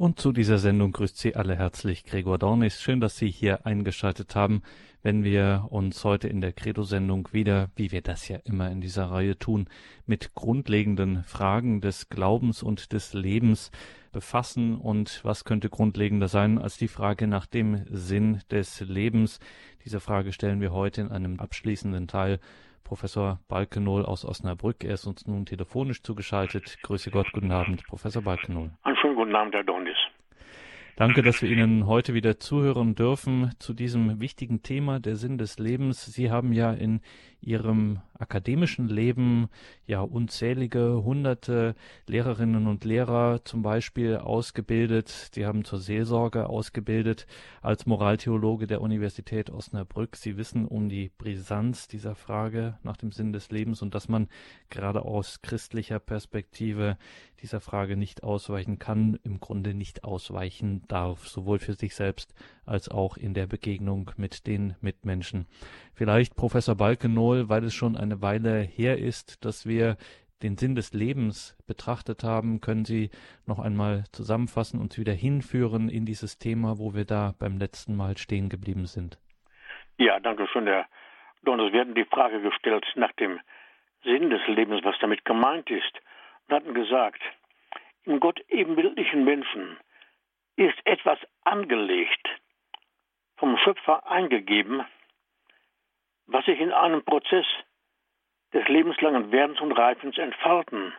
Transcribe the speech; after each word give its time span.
Und 0.00 0.18
zu 0.18 0.32
dieser 0.32 0.56
Sendung 0.56 0.92
grüßt 0.92 1.18
Sie 1.18 1.36
alle 1.36 1.56
herzlich 1.56 2.04
Gregor 2.04 2.38
Dornis. 2.38 2.80
Schön, 2.80 3.00
dass 3.00 3.18
Sie 3.18 3.30
hier 3.30 3.66
eingeschaltet 3.66 4.34
haben, 4.34 4.62
wenn 5.02 5.24
wir 5.24 5.66
uns 5.68 6.04
heute 6.04 6.26
in 6.26 6.40
der 6.40 6.54
Credo-Sendung 6.54 7.28
wieder, 7.32 7.68
wie 7.76 7.92
wir 7.92 8.00
das 8.00 8.26
ja 8.26 8.38
immer 8.44 8.70
in 8.70 8.80
dieser 8.80 9.10
Reihe 9.10 9.38
tun, 9.38 9.68
mit 10.06 10.32
grundlegenden 10.34 11.22
Fragen 11.24 11.82
des 11.82 12.08
Glaubens 12.08 12.62
und 12.62 12.94
des 12.94 13.12
Lebens 13.12 13.72
befassen. 14.10 14.78
Und 14.78 15.20
was 15.22 15.44
könnte 15.44 15.68
grundlegender 15.68 16.28
sein 16.28 16.56
als 16.56 16.78
die 16.78 16.88
Frage 16.88 17.26
nach 17.26 17.44
dem 17.44 17.84
Sinn 17.90 18.40
des 18.50 18.80
Lebens? 18.80 19.38
Diese 19.84 20.00
Frage 20.00 20.32
stellen 20.32 20.62
wir 20.62 20.72
heute 20.72 21.02
in 21.02 21.10
einem 21.10 21.38
abschließenden 21.38 22.08
Teil 22.08 22.40
Professor 22.90 23.38
Balkenohl 23.46 24.04
aus 24.04 24.24
Osnabrück. 24.24 24.82
Er 24.82 24.94
ist 24.94 25.06
uns 25.06 25.24
nun 25.24 25.46
telefonisch 25.46 26.02
zugeschaltet. 26.02 26.76
Grüße 26.82 27.12
Gott, 27.12 27.30
guten 27.30 27.52
Abend, 27.52 27.84
Professor 27.86 28.20
Balkenohl. 28.20 28.72
Einen 28.82 28.96
schönen 28.96 29.14
guten 29.14 29.36
Abend, 29.36 29.54
Herr 29.54 29.62
Donis. 29.62 29.96
Danke, 30.96 31.22
dass 31.22 31.40
wir 31.40 31.48
Ihnen 31.48 31.86
heute 31.86 32.14
wieder 32.14 32.40
zuhören 32.40 32.96
dürfen 32.96 33.52
zu 33.60 33.74
diesem 33.74 34.20
wichtigen 34.20 34.64
Thema, 34.64 34.98
der 34.98 35.14
Sinn 35.14 35.38
des 35.38 35.60
Lebens. 35.60 36.04
Sie 36.04 36.32
haben 36.32 36.52
ja 36.52 36.72
in 36.72 37.00
Ihrem 37.40 38.00
akademischen 38.18 38.88
Leben 38.88 39.48
ja 39.86 40.00
unzählige 40.00 41.02
hunderte 41.02 41.74
Lehrerinnen 42.06 42.66
und 42.66 42.84
Lehrer 42.84 43.44
zum 43.44 43.62
Beispiel 43.62 44.16
ausgebildet. 44.16 45.30
Sie 45.32 45.46
haben 45.46 45.64
zur 45.64 45.78
Seelsorge 45.78 46.48
ausgebildet 46.48 47.26
als 47.62 47.86
Moraltheologe 47.86 48.66
der 48.66 48.82
Universität 48.82 49.50
Osnabrück. 49.50 50.16
Sie 50.16 50.36
wissen 50.36 50.66
um 50.66 50.88
die 50.88 51.10
Brisanz 51.16 51.88
dieser 51.88 52.14
Frage 52.14 52.78
nach 52.82 52.96
dem 52.96 53.10
Sinn 53.10 53.32
des 53.32 53.50
Lebens 53.50 53.80
und 53.82 53.94
dass 53.94 54.08
man 54.08 54.28
gerade 54.68 55.02
aus 55.04 55.40
christlicher 55.42 55.98
Perspektive 55.98 56.98
dieser 57.42 57.60
Frage 57.60 57.96
nicht 57.96 58.22
ausweichen 58.22 58.78
kann, 58.78 59.18
im 59.24 59.40
Grunde 59.40 59.72
nicht 59.72 60.04
ausweichen 60.04 60.82
darf, 60.88 61.26
sowohl 61.26 61.58
für 61.58 61.74
sich 61.74 61.94
selbst 61.94 62.34
als 62.66 62.88
auch 62.88 63.16
in 63.16 63.34
der 63.34 63.46
Begegnung 63.46 64.10
mit 64.16 64.46
den 64.46 64.74
Mitmenschen. 64.80 65.46
Vielleicht 65.94 66.36
Professor 66.36 66.76
Balkenohl, 67.30 67.48
weil 67.48 67.64
es 67.64 67.74
schon 67.74 67.96
eine 67.96 68.22
Weile 68.22 68.60
her 68.60 68.98
ist, 68.98 69.44
dass 69.44 69.66
wir 69.66 69.96
den 70.42 70.56
Sinn 70.56 70.74
des 70.74 70.92
Lebens 70.92 71.56
betrachtet 71.66 72.24
haben, 72.24 72.60
können 72.60 72.84
Sie 72.84 73.10
noch 73.46 73.58
einmal 73.58 74.04
zusammenfassen 74.12 74.80
und 74.80 74.96
wieder 74.98 75.12
hinführen 75.12 75.88
in 75.88 76.06
dieses 76.06 76.38
Thema, 76.38 76.78
wo 76.78 76.94
wir 76.94 77.04
da 77.04 77.34
beim 77.38 77.58
letzten 77.58 77.94
Mal 77.94 78.16
stehen 78.16 78.48
geblieben 78.48 78.86
sind. 78.86 79.18
Ja, 79.98 80.18
danke 80.18 80.46
schön, 80.48 80.66
Herr 80.66 80.86
Donners. 81.42 81.72
Wir 81.72 81.80
hatten 81.80 81.94
die 81.94 82.06
Frage 82.06 82.40
gestellt 82.40 82.86
nach 82.96 83.12
dem 83.12 83.38
Sinn 84.02 84.30
des 84.30 84.46
Lebens, 84.46 84.82
was 84.82 84.98
damit 85.00 85.24
gemeint 85.26 85.70
ist, 85.70 85.92
und 86.48 86.56
hatten 86.56 86.74
gesagt, 86.74 87.20
im 88.04 88.18
Gott 88.18 88.40
ebenbildlichen 88.48 89.24
Menschen 89.24 89.76
ist 90.56 90.78
etwas 90.84 91.18
angelegt, 91.44 92.28
vom 93.36 93.58
Schöpfer 93.58 94.10
eingegeben, 94.10 94.82
was 96.30 96.44
sich 96.44 96.60
in 96.60 96.72
einem 96.72 97.04
Prozess 97.04 97.46
des 98.52 98.66
lebenslangen 98.68 99.32
Werdens 99.32 99.60
und 99.60 99.72
Reifens 99.72 100.16
entfalten 100.16 100.94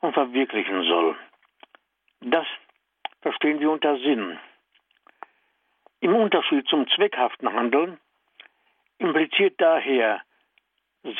und 0.00 0.14
verwirklichen 0.14 0.82
soll. 0.82 1.16
Das 2.20 2.46
verstehen 3.20 3.60
wir 3.60 3.70
unter 3.70 3.96
Sinn. 3.98 4.38
Im 6.00 6.14
Unterschied 6.14 6.66
zum 6.68 6.88
zweckhaften 6.88 7.52
Handeln 7.52 8.00
impliziert 8.98 9.60
daher 9.60 10.20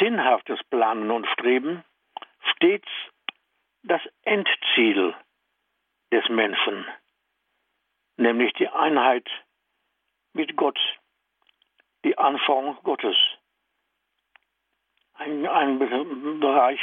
sinnhaftes 0.01 0.63
Planen 0.65 1.11
und 1.11 1.27
Streben 1.29 1.85
stets 2.55 2.89
das 3.85 4.01
Endziel 4.23 5.15
des 6.13 6.29
Menschen, 6.29 6.87
nämlich 8.17 8.53
die 8.55 8.69
Einheit 8.69 9.29
mit 10.33 10.57
Gott, 10.57 10.79
die 12.05 12.17
Anschauung 12.19 12.77
Gottes. 12.83 13.17
Ein, 15.15 15.47
ein 15.47 15.79
Bereich, 15.79 16.81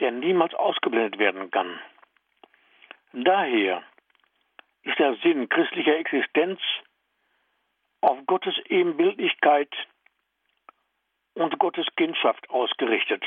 der 0.00 0.10
niemals 0.12 0.54
ausgeblendet 0.54 1.18
werden 1.18 1.50
kann. 1.50 1.80
Daher 3.12 3.82
ist 4.82 4.98
der 4.98 5.16
Sinn 5.16 5.48
christlicher 5.48 5.96
Existenz 5.96 6.60
auf 8.00 8.18
Gottes 8.26 8.54
Ebenbildlichkeit 8.66 9.72
und 11.34 11.58
Gottes 11.58 11.86
Kindschaft 11.96 12.48
ausgerichtet. 12.50 13.24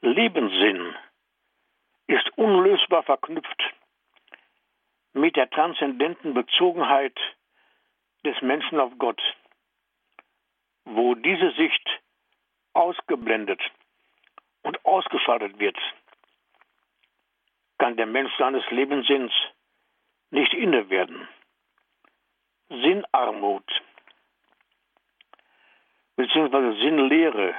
Lebenssinn 0.00 0.94
ist 2.06 2.28
unlösbar 2.36 3.02
verknüpft 3.04 3.62
mit 5.12 5.36
der 5.36 5.50
transzendenten 5.50 6.34
Bezogenheit 6.34 7.18
des 8.24 8.40
Menschen 8.42 8.80
auf 8.80 8.92
Gott, 8.98 9.20
wo 10.84 11.14
diese 11.14 11.52
Sicht 11.52 11.88
ausgeblendet 12.72 13.60
und 14.62 14.84
ausgeschaltet 14.84 15.58
wird, 15.58 15.76
kann 17.78 17.96
der 17.96 18.06
Mensch 18.06 18.32
seines 18.38 18.68
Lebenssinns 18.70 19.32
nicht 20.30 20.52
inne 20.52 20.90
werden. 20.90 21.28
Sinnarmut 22.68 23.64
bzw. 26.16 26.80
Sinnlehre 26.82 27.54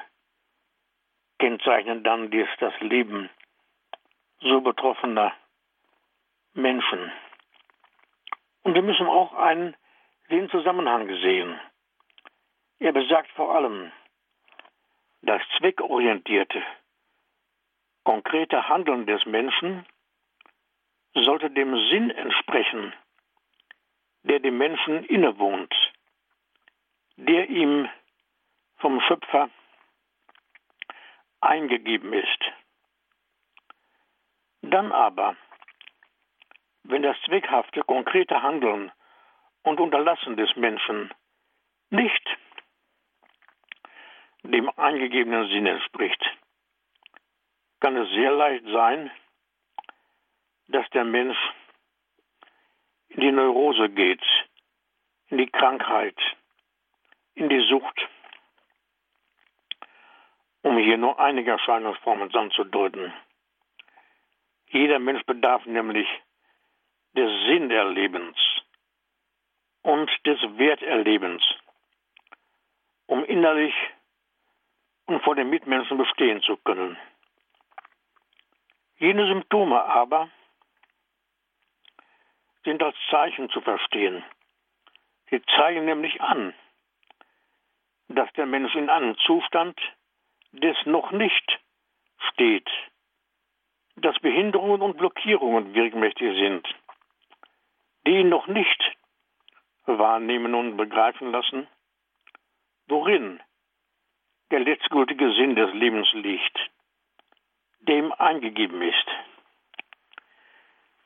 kennzeichnen 1.40 2.04
dann 2.04 2.30
das 2.60 2.80
Leben 2.82 3.30
so 4.42 4.62
betroffener 4.62 5.34
Menschen. 6.54 7.12
Und 8.64 8.76
wir 8.76 8.82
müssen 8.82 9.08
auch 9.08 9.34
einen 9.34 9.76
den 10.30 10.50
Zusammenhang 10.50 11.08
sehen. 11.22 11.60
Er 12.80 12.92
besagt 12.94 13.32
vor 13.32 13.56
allem, 13.56 13.92
das 15.22 15.42
zweckorientierte, 15.58 16.64
konkrete 18.04 18.70
Handeln 18.70 19.06
des 19.06 19.26
Menschen 19.26 19.86
sollte 21.14 21.50
dem 21.50 21.76
Sinn 21.90 22.12
entsprechen, 22.12 22.94
der 24.24 24.40
dem 24.40 24.58
Menschen 24.58 25.04
innewohnt, 25.06 25.74
der 27.18 27.50
ihm 27.50 27.90
vom 28.78 29.02
Schöpfer 29.02 29.50
eingegeben 31.42 32.14
ist. 32.14 32.40
Dann 34.62 34.92
aber, 34.92 35.36
wenn 36.84 37.02
das 37.04 37.18
zweckhafte, 37.26 37.82
konkrete 37.82 38.42
Handeln 38.42 38.92
und 39.64 39.80
Unterlassen 39.80 40.38
des 40.38 40.56
Menschen. 40.56 41.14
Nicht 41.90 42.38
dem 44.44 44.70
eingegebenen 44.78 45.50
Sinn 45.50 45.66
entspricht, 45.66 46.24
kann 47.80 47.96
es 47.98 48.10
sehr 48.12 48.32
leicht 48.32 48.66
sein, 48.66 49.12
dass 50.68 50.90
der 50.92 51.04
Mensch 51.04 51.38
in 53.10 53.22
die 53.22 53.32
Neurose 53.32 53.90
geht, 53.90 54.24
in 55.28 55.38
die 55.40 55.50
Krankheit, 55.50 56.18
in 57.34 57.50
die 57.50 57.68
Sucht, 57.68 58.08
um 60.62 60.78
hier 60.78 60.98
nur 60.98 61.20
einige 61.20 61.52
Erscheinungsformen 61.52 62.34
anzudeuten. 62.34 63.14
Jeder 64.68 65.00
Mensch 65.00 65.24
bedarf 65.26 65.66
nämlich 65.66 66.08
des 67.14 67.32
Sinnerlebens 67.48 68.38
und 69.82 70.10
des 70.26 70.40
Werterlebens, 70.58 71.44
um 73.08 73.24
innerlich 73.26 73.74
und 75.06 75.24
vor 75.24 75.36
den 75.36 75.50
Mitmenschen 75.50 75.98
bestehen 75.98 76.42
zu 76.42 76.58
können. 76.58 76.98
Jene 78.98 79.26
Symptome 79.28 79.82
aber 79.82 80.30
sind 82.64 82.84
als 82.84 82.96
Zeichen 83.10 83.50
zu 83.50 83.62
verstehen. 83.62 84.24
Sie 85.30 85.42
zeigen 85.56 85.86
nämlich 85.86 86.22
an, 86.22 86.54
dass 88.10 88.32
der 88.34 88.46
Mensch 88.46 88.76
in 88.76 88.90
einem 88.90 89.18
Zustand 89.20 89.80
des 90.52 90.76
noch 90.86 91.12
nicht 91.12 91.60
steht, 92.32 92.70
dass 93.96 94.18
Behinderungen 94.20 94.82
und 94.82 94.98
Blockierungen 94.98 95.74
wirkmächtig 95.74 96.36
sind, 96.38 96.68
die 98.08 98.24
noch 98.24 98.48
nicht 98.48 98.98
wahrnehmen 99.98 100.54
und 100.54 100.78
begreifen 100.78 101.32
lassen, 101.32 101.68
worin? 102.88 103.42
Der 104.52 104.60
letztgültige 104.60 105.32
Sinn 105.34 105.56
des 105.56 105.72
Lebens 105.74 106.12
liegt, 106.14 106.58
dem 107.82 108.12
eingegeben 108.14 108.82
ist. 108.82 109.08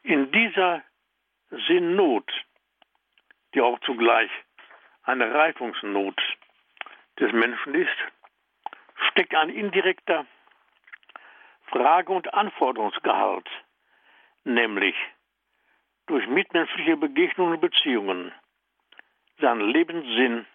In 0.01 0.31
dieser 0.31 0.81
Sinnnot, 1.68 2.30
die 3.53 3.62
auch 3.62 3.80
zugleich 3.81 4.31
eine 5.03 5.33
Reifungsnot 5.33 6.19
des 7.19 7.31
Menschen 7.33 7.75
ist, 7.75 7.97
steckt 9.09 9.36
ein 9.36 9.50
indirekter 9.50 10.25
Frage- 11.68 12.13
und 12.13 12.33
Anforderungsgehalt, 12.33 13.50
nämlich 14.44 14.95
durch 16.07 16.27
mitmenschliche 16.27 16.97
Begegnungen 16.97 17.53
und 17.53 17.62
Beziehungen 17.62 18.33
seinen 19.43 19.69
Lebenssinn 19.69 20.45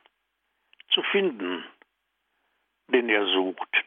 zu 0.90 1.02
finden, 1.02 1.62
den 2.88 3.08
er 3.10 3.26
sucht. 3.26 3.84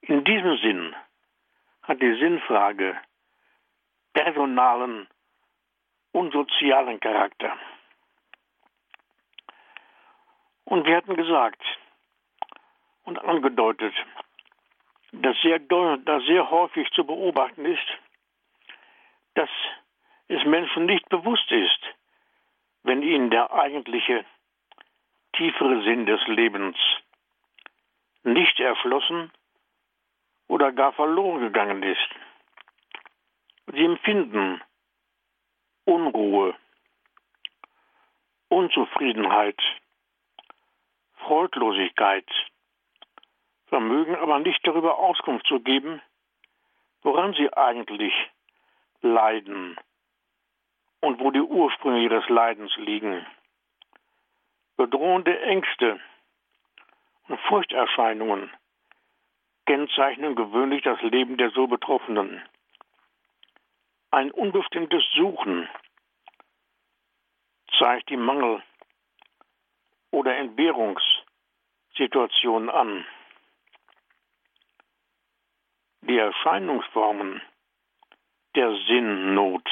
In 0.00 0.24
diesem 0.24 0.58
Sinn 0.58 0.96
hat 1.82 2.02
die 2.02 2.18
Sinnfrage 2.18 3.00
personalen 4.12 5.06
und 6.12 6.32
sozialen 6.32 6.98
Charakter. 6.98 7.56
Und 10.64 10.84
wir 10.86 10.96
hatten 10.96 11.14
gesagt 11.14 11.62
und 13.04 13.18
angedeutet, 13.18 13.94
dass 15.12 15.36
sehr, 15.42 15.60
dass 15.60 16.24
sehr 16.24 16.50
häufig 16.50 16.90
zu 16.90 17.04
beobachten 17.04 17.64
ist, 17.64 17.88
dass 19.34 19.50
es 20.26 20.44
Menschen 20.44 20.86
nicht 20.86 21.08
bewusst 21.08 21.50
ist, 21.52 21.99
wenn 22.82 23.02
ihnen 23.02 23.30
der 23.30 23.52
eigentliche 23.52 24.24
tiefere 25.32 25.82
Sinn 25.84 26.06
des 26.06 26.20
Lebens 26.26 26.76
nicht 28.22 28.58
erschlossen 28.60 29.30
oder 30.48 30.72
gar 30.72 30.92
verloren 30.92 31.40
gegangen 31.40 31.82
ist. 31.82 32.08
Sie 33.66 33.84
empfinden 33.84 34.60
Unruhe, 35.84 36.54
Unzufriedenheit, 38.48 39.60
Freudlosigkeit, 41.18 42.28
vermögen 43.66 44.16
aber 44.16 44.40
nicht 44.40 44.60
darüber 44.66 44.98
Auskunft 44.98 45.46
zu 45.46 45.60
geben, 45.60 46.02
woran 47.02 47.32
sie 47.34 47.52
eigentlich 47.52 48.12
leiden 49.00 49.78
und 51.00 51.20
wo 51.20 51.30
die 51.30 51.40
Ursprünge 51.40 52.02
ihres 52.02 52.28
Leidens 52.28 52.74
liegen. 52.76 53.24
Bedrohende 54.76 55.40
Ängste 55.40 55.98
und 57.28 57.40
Furchterscheinungen 57.42 58.50
kennzeichnen 59.66 60.34
gewöhnlich 60.34 60.82
das 60.82 61.00
Leben 61.02 61.36
der 61.36 61.50
so 61.50 61.66
Betroffenen. 61.66 62.42
Ein 64.10 64.30
unbestimmtes 64.32 65.04
Suchen 65.14 65.68
zeigt 67.78 68.08
die 68.10 68.16
Mangel- 68.16 68.62
oder 70.10 70.36
Entbehrungssituation 70.36 72.68
an. 72.68 73.06
Die 76.02 76.18
Erscheinungsformen 76.18 77.40
der 78.56 78.74
Sinnnot 78.88 79.68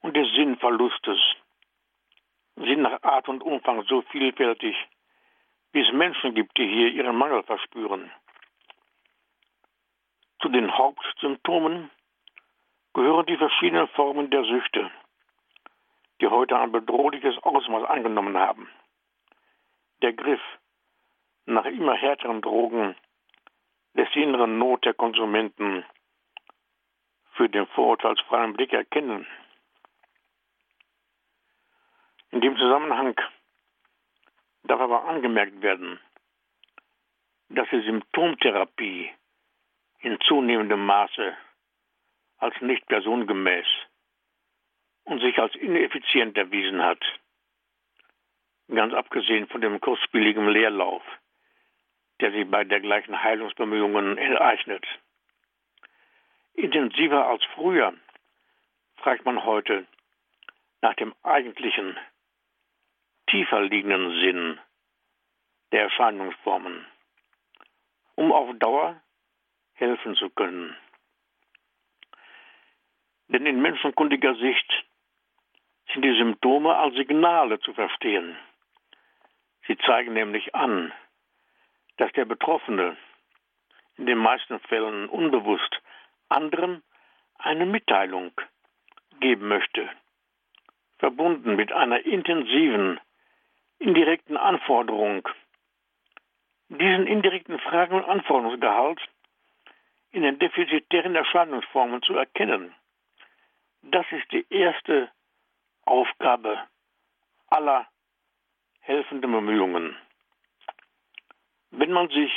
und 0.00 0.16
des 0.16 0.28
Sinnverlustes 0.34 1.18
sind 2.56 2.82
nach 2.82 3.02
Art 3.02 3.28
und 3.28 3.42
Umfang 3.42 3.82
so 3.84 4.02
vielfältig, 4.02 4.76
wie 5.72 5.80
es 5.80 5.92
Menschen 5.92 6.34
gibt, 6.34 6.56
die 6.56 6.66
hier 6.66 6.88
ihren 6.88 7.16
Mangel 7.16 7.42
verspüren. 7.42 8.10
Zu 10.40 10.48
den 10.48 10.76
Hauptsymptomen 10.76 11.90
gehören 12.94 13.26
die 13.26 13.36
verschiedenen 13.36 13.88
Formen 13.88 14.30
der 14.30 14.44
Süchte, 14.44 14.90
die 16.20 16.28
heute 16.28 16.58
ein 16.58 16.72
bedrohliches 16.72 17.36
Ausmaß 17.42 17.84
angenommen 17.84 18.38
haben. 18.38 18.68
Der 20.02 20.12
Griff 20.12 20.40
nach 21.46 21.64
immer 21.64 21.94
härteren 21.94 22.42
Drogen 22.42 22.96
lässt 23.94 24.14
die 24.14 24.22
innere 24.22 24.48
Not 24.48 24.84
der 24.84 24.94
Konsumenten 24.94 25.84
für 27.32 27.48
den 27.48 27.66
vorurteilsfreien 27.68 28.54
Blick 28.54 28.72
erkennen. 28.72 29.26
In 32.36 32.42
dem 32.42 32.54
Zusammenhang 32.58 33.16
darf 34.64 34.78
aber 34.78 35.06
angemerkt 35.06 35.62
werden, 35.62 35.98
dass 37.48 37.66
die 37.70 37.80
Symptomtherapie 37.80 39.10
in 40.00 40.20
zunehmendem 40.20 40.84
Maße 40.84 41.34
als 42.36 42.60
nicht 42.60 42.86
personengemäß 42.88 43.64
und 45.04 45.20
sich 45.20 45.38
als 45.38 45.54
ineffizient 45.54 46.36
erwiesen 46.36 46.82
hat. 46.82 47.02
Ganz 48.68 48.92
abgesehen 48.92 49.48
von 49.48 49.62
dem 49.62 49.80
kostspieligen 49.80 50.46
Leerlauf, 50.46 51.02
der 52.20 52.32
sich 52.32 52.46
bei 52.50 52.64
dergleichen 52.64 53.22
Heilungsbemühungen 53.22 54.18
ereignet. 54.18 54.84
Intensiver 56.52 57.28
als 57.28 57.42
früher 57.54 57.94
fragt 58.98 59.24
man 59.24 59.42
heute 59.42 59.86
nach 60.82 60.92
dem 60.96 61.14
eigentlichen, 61.22 61.96
tiefer 63.28 63.62
liegenden 63.62 64.10
Sinn 64.20 64.60
der 65.72 65.82
Erscheinungsformen, 65.82 66.86
um 68.14 68.32
auf 68.32 68.56
Dauer 68.58 69.00
helfen 69.74 70.14
zu 70.14 70.30
können. 70.30 70.76
Denn 73.28 73.46
in 73.46 73.60
menschenkundiger 73.60 74.34
Sicht 74.36 74.84
sind 75.92 76.02
die 76.02 76.16
Symptome 76.16 76.76
als 76.76 76.94
Signale 76.94 77.58
zu 77.60 77.74
verstehen. 77.74 78.36
Sie 79.66 79.76
zeigen 79.78 80.12
nämlich 80.12 80.54
an, 80.54 80.92
dass 81.96 82.12
der 82.12 82.24
Betroffene 82.24 82.96
in 83.96 84.06
den 84.06 84.18
meisten 84.18 84.60
Fällen 84.60 85.08
unbewusst 85.08 85.80
anderen 86.28 86.82
eine 87.38 87.66
Mitteilung 87.66 88.32
geben 89.20 89.48
möchte, 89.48 89.88
verbunden 90.98 91.56
mit 91.56 91.72
einer 91.72 92.04
intensiven, 92.04 93.00
indirekten 93.78 94.36
Anforderung. 94.36 95.28
Diesen 96.68 97.06
indirekten 97.06 97.58
Fragen- 97.60 97.94
und 97.94 98.04
Anforderungsgehalt 98.04 99.00
in 100.10 100.22
den 100.22 100.38
defizitären 100.38 101.14
Erscheinungsformen 101.14 102.02
zu 102.02 102.14
erkennen. 102.14 102.74
Das 103.82 104.06
ist 104.10 104.30
die 104.32 104.46
erste 104.50 105.10
Aufgabe 105.84 106.58
aller 107.48 107.86
helfenden 108.80 109.30
Bemühungen. 109.30 109.96
Wenn 111.70 111.92
man 111.92 112.08
sich 112.08 112.32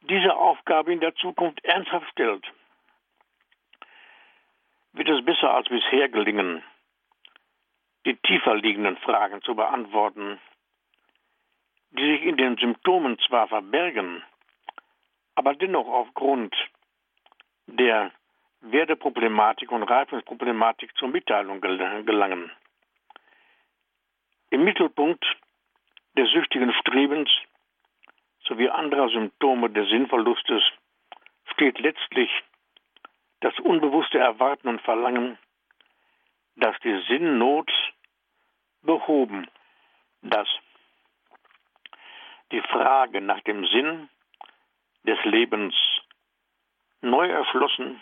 diese 0.00 0.34
Aufgabe 0.34 0.92
in 0.92 1.00
der 1.00 1.14
Zukunft 1.14 1.64
ernsthaft 1.64 2.10
stellt, 2.10 2.44
wird 4.92 5.08
es 5.08 5.24
besser 5.24 5.54
als 5.54 5.68
bisher 5.68 6.08
gelingen, 6.08 6.62
die 8.04 8.16
tiefer 8.16 8.54
liegenden 8.54 8.96
Fragen 8.98 9.42
zu 9.42 9.54
beantworten, 9.54 10.40
die 11.90 12.16
sich 12.16 12.22
in 12.22 12.36
den 12.36 12.56
Symptomen 12.56 13.18
zwar 13.26 13.48
verbergen, 13.48 14.22
aber 15.34 15.54
dennoch 15.54 15.86
aufgrund 15.86 16.54
der 17.66 18.12
Werteproblematik 18.60 19.70
und 19.70 19.82
Reifungsproblematik 19.82 20.96
zur 20.96 21.08
Mitteilung 21.08 21.60
gelangen. 21.60 22.50
Im 24.50 24.64
Mittelpunkt 24.64 25.24
des 26.16 26.30
süchtigen 26.30 26.72
Strebens 26.72 27.30
sowie 28.44 28.68
anderer 28.68 29.08
Symptome 29.08 29.70
des 29.70 29.88
Sinnverlustes 29.88 30.62
steht 31.52 31.78
letztlich 31.78 32.30
das 33.40 33.58
unbewusste 33.60 34.18
Erwarten 34.18 34.68
und 34.68 34.80
Verlangen, 34.80 35.38
dass 36.56 36.78
die 36.80 37.02
Sinnnot 37.08 37.70
behoben, 38.82 39.48
dass 40.22 40.48
die 42.52 42.62
Frage 42.62 43.20
nach 43.20 43.40
dem 43.40 43.66
Sinn 43.66 44.08
des 45.04 45.22
Lebens 45.24 45.74
neu 47.00 47.28
erschlossen 47.28 48.00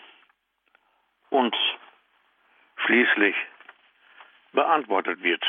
und 1.29 1.55
schließlich 2.77 3.35
beantwortet 4.53 5.21
wird. 5.21 5.43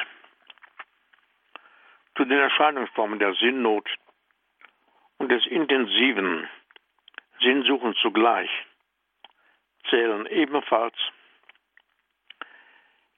Zu 2.17 2.25
den 2.25 2.39
Erscheinungsformen 2.39 3.19
der 3.19 3.35
Sinnnot 3.35 3.89
und 5.19 5.31
des 5.31 5.47
intensiven 5.47 6.49
Sinnsuchens 7.41 7.97
zugleich 7.99 8.51
zählen 9.89 10.27
ebenfalls 10.27 10.97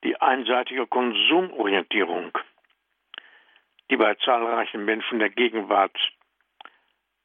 die 0.04 0.20
einseitige 0.20 0.86
Konsumorientierung, 0.86 2.36
die 3.90 3.96
bei 3.96 4.14
zahlreichen 4.16 4.84
Menschen 4.84 5.18
der 5.18 5.30
Gegenwart 5.30 5.96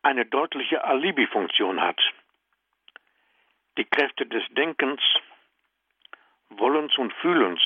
eine 0.02 0.26
deutliche 0.26 0.84
Alibi-Funktion 0.84 1.82
hat. 1.82 2.00
Die 3.78 3.86
Kräfte 3.86 4.26
des 4.26 4.44
Denkens, 4.52 5.02
Wollens 6.50 6.98
und 6.98 7.14
Fühlens, 7.14 7.62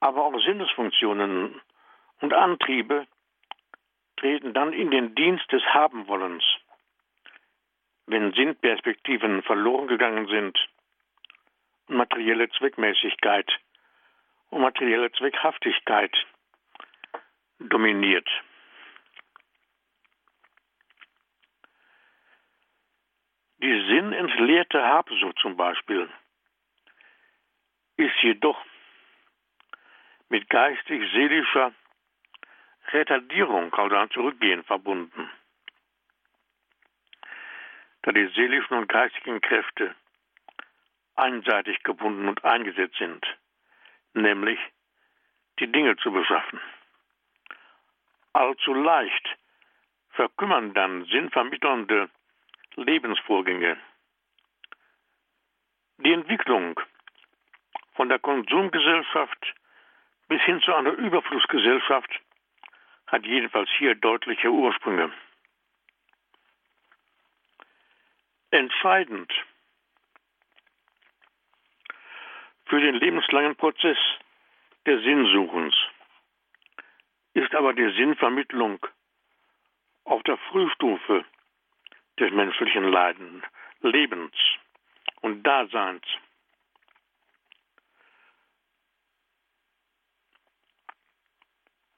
aber 0.00 0.24
auch 0.24 0.40
Sinnesfunktionen 0.40 1.60
und 2.20 2.34
Antriebe 2.34 3.06
treten 4.16 4.52
dann 4.52 4.72
in 4.72 4.90
den 4.90 5.14
Dienst 5.14 5.50
des 5.52 5.62
Habenwollens. 5.62 6.44
Wenn 8.06 8.32
Sinnperspektiven 8.32 9.42
verloren 9.42 9.86
gegangen 9.86 10.26
sind, 10.26 10.58
materielle 11.88 12.48
Zweckmäßigkeit 12.50 13.50
und 14.50 14.62
materielle 14.62 15.12
Zweckhaftigkeit 15.12 16.12
dominiert. 17.58 18.28
Die 23.60 23.86
sinnentleerte 23.88 24.82
Habsucht 24.82 25.38
zum 25.40 25.56
Beispiel 25.56 26.08
ist 27.96 28.22
jedoch 28.22 28.64
mit 30.28 30.48
geistig-seelischer 30.48 31.72
Retardierung, 32.92 33.74
also 33.74 33.96
ein 33.96 34.10
Zurückgehen 34.10 34.62
verbunden. 34.64 35.30
Da 38.02 38.12
die 38.12 38.28
seelischen 38.28 38.76
und 38.76 38.88
geistigen 38.88 39.40
Kräfte 39.40 39.94
einseitig 41.16 41.82
gebunden 41.82 42.28
und 42.28 42.44
eingesetzt 42.44 42.96
sind, 42.98 43.26
nämlich 44.14 44.58
die 45.58 45.70
Dinge 45.70 45.96
zu 45.96 46.12
beschaffen. 46.12 46.60
Allzu 48.38 48.72
leicht 48.72 49.36
verkümmern 50.10 50.72
dann 50.72 51.04
sinnvermittelnde 51.06 52.08
Lebensvorgänge. 52.76 53.76
Die 55.96 56.12
Entwicklung 56.12 56.78
von 57.94 58.08
der 58.08 58.20
Konsumgesellschaft 58.20 59.54
bis 60.28 60.40
hin 60.42 60.60
zu 60.60 60.72
einer 60.72 60.92
Überflussgesellschaft 60.92 62.20
hat 63.08 63.26
jedenfalls 63.26 63.68
hier 63.76 63.96
deutliche 63.96 64.52
Ursprünge. 64.52 65.12
Entscheidend 68.52 69.32
für 72.66 72.80
den 72.80 72.94
lebenslangen 72.94 73.56
Prozess 73.56 73.98
des 74.86 75.02
Sinnsuchens 75.02 75.74
ist 77.38 77.54
aber 77.54 77.72
die 77.72 77.88
Sinnvermittlung 77.92 78.84
auf 80.04 80.22
der 80.24 80.36
Frühstufe 80.50 81.24
des 82.18 82.32
menschlichen 82.32 82.84
Leiden, 82.84 83.44
Lebens 83.80 84.34
und 85.20 85.44
Daseins. 85.44 86.02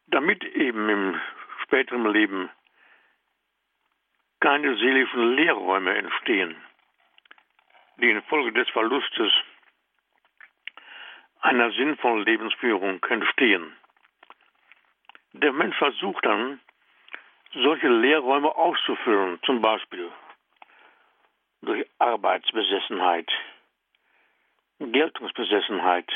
Damit 0.09 0.45
eben 0.45 0.89
im 0.91 1.21
späteren 1.63 2.13
Leben 2.13 2.51
keine 4.41 4.77
seelischen 4.77 5.37
Leerräume 5.37 5.97
entstehen, 5.97 6.55
die 7.97 8.11
infolge 8.11 8.53
des 8.53 8.69
Verlustes 8.71 9.33
einer 11.41 11.71
sinnvollen 11.73 12.27
Lebensführung 12.27 13.03
entstehen. 13.05 13.75
Der 15.33 15.53
Mensch 15.53 15.77
versucht 15.77 16.25
dann, 16.27 16.61
solche 17.53 17.89
Lehrräume 17.89 18.55
auszufüllen, 18.55 19.41
zum 19.45 19.61
Beispiel 19.61 20.11
durch 21.63 21.87
Arbeitsbesessenheit, 21.99 23.31
Geltungsbesessenheit, 24.79 26.11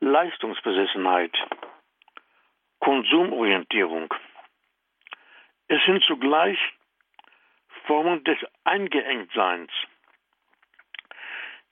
Leistungsbesessenheit, 0.00 1.32
Konsumorientierung. 2.78 4.14
Es 5.66 5.84
sind 5.84 6.02
zugleich 6.04 6.58
Formen 7.86 8.22
des 8.24 8.38
Eingeengtseins, 8.64 9.70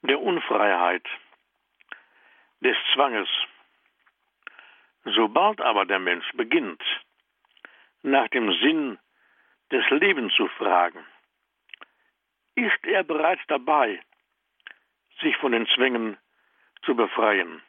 der 0.02 0.20
Unfreiheit, 0.20 1.06
des 2.60 2.76
Zwanges. 2.94 3.28
Sobald 5.14 5.60
aber 5.60 5.86
der 5.86 6.00
Mensch 6.00 6.28
beginnt, 6.32 6.82
nach 8.02 8.28
dem 8.28 8.52
Sinn 8.60 8.98
des 9.70 9.88
Lebens 9.90 10.34
zu 10.34 10.48
fragen, 10.48 11.04
ist 12.56 12.84
er 12.84 13.04
bereits 13.04 13.42
dabei, 13.46 14.02
sich 15.20 15.36
von 15.36 15.52
den 15.52 15.66
Zwängen 15.68 16.16
zu 16.82 16.96
befreien, 16.96 17.62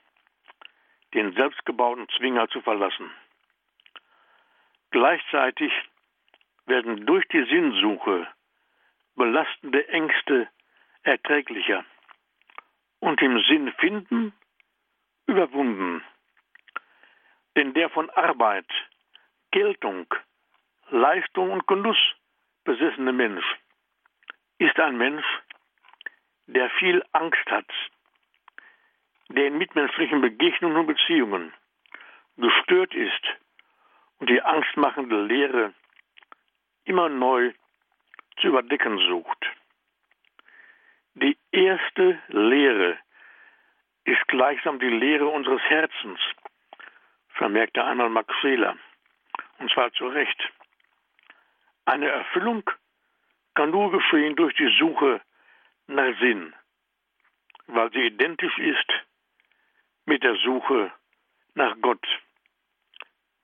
den 1.13 1.33
selbstgebauten 1.33 2.09
Zwinger 2.17 2.47
zu 2.49 2.61
verlassen. 2.61 3.11
Gleichzeitig 4.89 5.71
werden 6.65 7.05
durch 7.05 7.27
die 7.27 7.43
Sinnsuche 7.43 8.27
belastende 9.15 9.87
Ängste 9.89 10.49
erträglicher 11.03 11.85
und 12.99 13.21
im 13.21 13.39
Sinn 13.43 13.71
finden 13.73 14.33
überwunden. 15.27 16.03
Denn 17.57 17.73
der 17.73 17.89
von 17.89 18.07
Arbeit, 18.11 18.67
Geltung, 19.49 20.05
Leistung 20.91 21.49
und 21.51 21.65
Genuss 21.65 21.97
besessene 22.63 23.11
Mensch 23.11 23.45
ist 24.59 24.79
ein 24.79 24.95
Mensch, 24.95 25.25
der 26.45 26.69
viel 26.69 27.03
Angst 27.13 27.49
hat, 27.49 27.65
der 29.29 29.47
in 29.47 29.57
mitmenschlichen 29.57 30.21
Begegnungen 30.21 30.77
und 30.77 30.85
Beziehungen 30.85 31.51
gestört 32.37 32.93
ist 32.93 33.23
und 34.19 34.29
die 34.29 34.43
angstmachende 34.43 35.19
Lehre 35.25 35.73
immer 36.85 37.09
neu 37.09 37.53
zu 38.39 38.49
überdecken 38.49 38.99
sucht. 38.99 39.47
Die 41.15 41.35
erste 41.51 42.21
Lehre 42.27 42.99
ist 44.03 44.27
gleichsam 44.27 44.77
die 44.79 44.89
Lehre 44.89 45.27
unseres 45.27 45.63
Herzens, 45.63 46.19
vermerkte 47.37 47.83
einmal 47.83 48.09
Max 48.09 48.33
Scheler, 48.41 48.77
und 49.59 49.71
zwar 49.71 49.91
zu 49.93 50.07
Recht. 50.07 50.51
Eine 51.85 52.09
Erfüllung 52.09 52.69
kann 53.55 53.71
nur 53.71 53.91
geschehen 53.91 54.35
durch 54.35 54.55
die 54.55 54.75
Suche 54.77 55.21
nach 55.87 56.19
Sinn, 56.19 56.53
weil 57.67 57.91
sie 57.91 58.07
identisch 58.07 58.57
ist 58.57 58.91
mit 60.05 60.23
der 60.23 60.35
Suche 60.37 60.91
nach 61.55 61.75
Gott. 61.81 62.05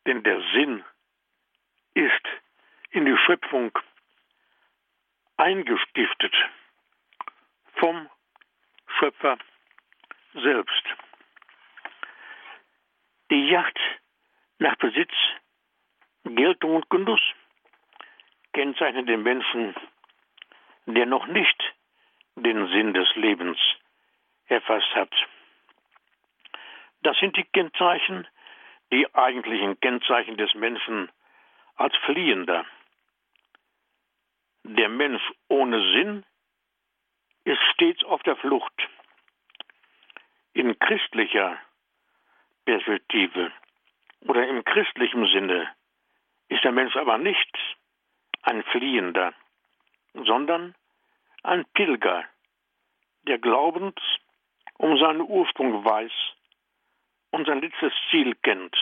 Denn 0.06 0.24
der 0.24 0.42
Sinn 0.54 0.84
ist 1.94 2.28
in 2.92 3.06
die 3.06 3.18
Schöpfung 3.26 3.72
eingestiftet 5.38 6.36
vom 7.76 8.10
Schöpfer 9.00 9.38
selbst. 10.34 10.84
Die 13.34 13.50
Yacht 13.50 13.80
nach 14.60 14.76
Besitz, 14.76 15.12
Geltung 16.24 16.76
und 16.76 16.90
Genuss 16.92 17.20
kennzeichnet 18.54 19.10
den 19.10 19.24
Menschen, 19.24 19.74
der 20.86 21.08
noch 21.08 21.26
nicht 21.26 21.74
den 22.36 22.68
Sinn 22.68 22.94
des 22.94 23.10
Lebens 23.16 23.58
erfasst 24.46 24.94
hat. 24.94 25.12
Das 27.02 27.18
sind 27.18 27.36
die 27.36 27.44
Kennzeichen, 27.46 28.28
die 28.92 29.12
eigentlichen 29.16 29.80
Kennzeichen 29.80 30.38
des 30.38 30.54
Menschen 30.54 31.12
als 31.74 31.96
Fliehender. 32.06 32.68
Der 34.64 34.90
Mensch 34.90 35.24
ohne 35.48 35.80
Sinn 35.94 36.24
ist 37.46 37.64
stets 37.74 38.04
auf 38.04 38.22
der 38.22 38.36
Flucht. 38.36 38.90
In 40.54 40.78
christlicher 40.78 41.60
Perspektive 42.66 43.52
oder 44.22 44.48
im 44.48 44.64
christlichen 44.64 45.26
Sinne 45.28 45.70
ist 46.50 46.64
der 46.64 46.72
Mensch 46.72 46.96
aber 46.96 47.18
nicht 47.18 47.58
ein 48.44 48.64
Fliehender, 48.64 49.34
sondern 50.14 50.76
ein 51.44 51.66
Pilger, 51.74 52.26
der 53.24 53.40
glaubend 53.40 54.00
um 54.78 54.98
seinen 54.98 55.22
Ursprung 55.22 55.84
weiß 55.84 56.12
und 57.32 57.48
sein 57.48 57.62
letztes 57.62 57.94
Ziel 58.10 58.36
kennt. 58.36 58.76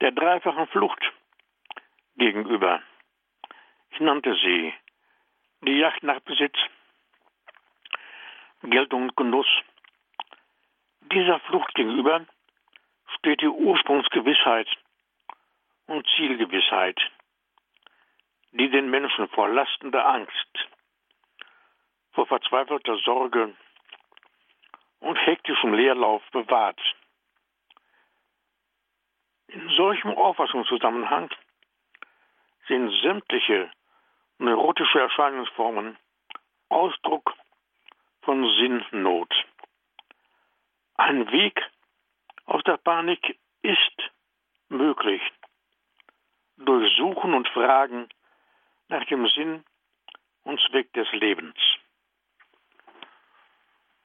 Der 0.00 0.12
dreifachen 0.12 0.66
Flucht 0.68 1.12
gegenüber. 2.16 2.82
Ich 3.90 4.00
nannte 4.00 4.34
sie 4.34 4.74
die 5.62 5.78
Jagd 5.78 6.02
nach 6.02 6.20
Besitz, 6.20 6.56
Geltung 8.62 9.04
und 9.04 9.16
Genuss. 9.16 9.46
Dieser 11.12 11.38
Flucht 11.40 11.74
gegenüber 11.74 12.26
steht 13.18 13.40
die 13.40 13.48
Ursprungsgewissheit 13.48 14.68
und 15.86 16.06
Zielgewissheit, 16.16 16.98
die 18.52 18.70
den 18.70 18.90
Menschen 18.90 19.28
vor 19.28 19.48
lastender 19.48 20.06
Angst, 20.06 20.68
vor 22.12 22.26
verzweifelter 22.26 22.96
Sorge 22.98 23.54
und 25.00 25.16
hektischem 25.16 25.74
Leerlauf 25.74 26.22
bewahrt. 26.30 26.80
In 29.48 29.68
solchem 29.76 30.10
Auffassungszusammenhang 30.10 31.30
sind 32.66 32.90
sämtliche 33.02 33.70
neurotische 34.38 35.00
Erscheinungsformen 35.00 35.98
Ausdruck 36.70 37.34
von 38.22 38.42
Sinnnot. 38.56 39.32
Ein 40.96 41.30
Weg 41.32 41.60
aus 42.46 42.62
der 42.64 42.76
Panik 42.76 43.38
ist 43.62 44.10
möglich. 44.68 45.22
Durch 46.56 46.96
Suchen 46.96 47.34
und 47.34 47.48
Fragen 47.48 48.08
nach 48.88 49.04
dem 49.06 49.26
Sinn 49.28 49.64
und 50.44 50.60
Zweck 50.68 50.92
des 50.92 51.10
Lebens. 51.12 51.56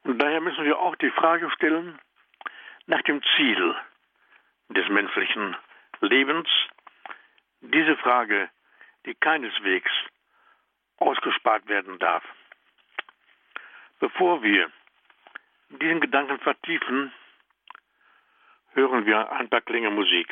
Und 0.04 0.18
daher 0.20 0.42
müssen 0.42 0.66
wir 0.66 0.80
auch 0.80 0.96
die 0.96 1.12
Frage 1.12 1.52
stellen 1.52 2.00
nach 2.88 3.02
dem 3.04 3.22
Ziel 3.36 3.76
des 4.70 4.88
menschlichen 4.90 5.56
Lebens. 6.02 6.50
Diese 7.62 7.98
Frage, 7.98 8.50
die 9.06 9.14
keineswegs 9.14 9.92
ausgespart 10.98 11.68
werden 11.68 12.00
darf. 12.00 12.24
Bevor 14.00 14.42
wir 14.42 14.72
diesen 15.70 16.02
Gedanken 16.02 16.40
vertiefen, 16.40 17.12
hören 18.74 19.06
wir 19.06 19.32
ein 19.32 19.50
paar 19.50 19.62
Klänge 19.62 19.90
Musik. 19.90 20.28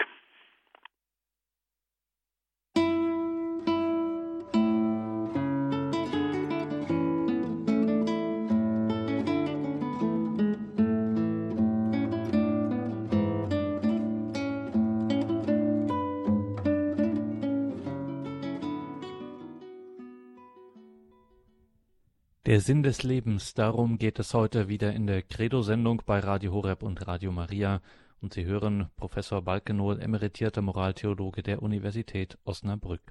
Der 22.48 22.62
Sinn 22.62 22.82
des 22.82 23.04
Lebens, 23.04 23.56
darum 23.56 23.98
geht 23.98 24.20
es 24.20 24.34
heute 24.34 24.70
wieder 24.70 24.94
in 24.94 25.06
der 25.06 25.22
Credo-Sendung 25.22 26.01
bei 26.08 26.20
Radio 26.20 26.54
Horeb 26.54 26.82
und 26.82 27.06
Radio 27.06 27.34
Maria. 27.34 27.82
Und 28.22 28.32
Sie 28.32 28.46
hören 28.46 28.89
Professor 28.96 29.42
Balkenohl, 29.42 30.00
emeritierter 30.00 30.62
Moraltheologe 30.62 31.44
der 31.44 31.62
Universität 31.62 32.38
Osnabrück. 32.46 33.01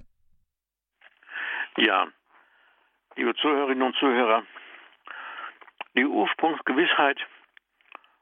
Ja, 1.77 2.07
liebe 3.15 3.35
Zuhörerinnen 3.35 3.83
und 3.83 3.95
Zuhörer, 3.97 4.41
die 5.95 6.05
Ursprungsgewissheit 6.05 7.19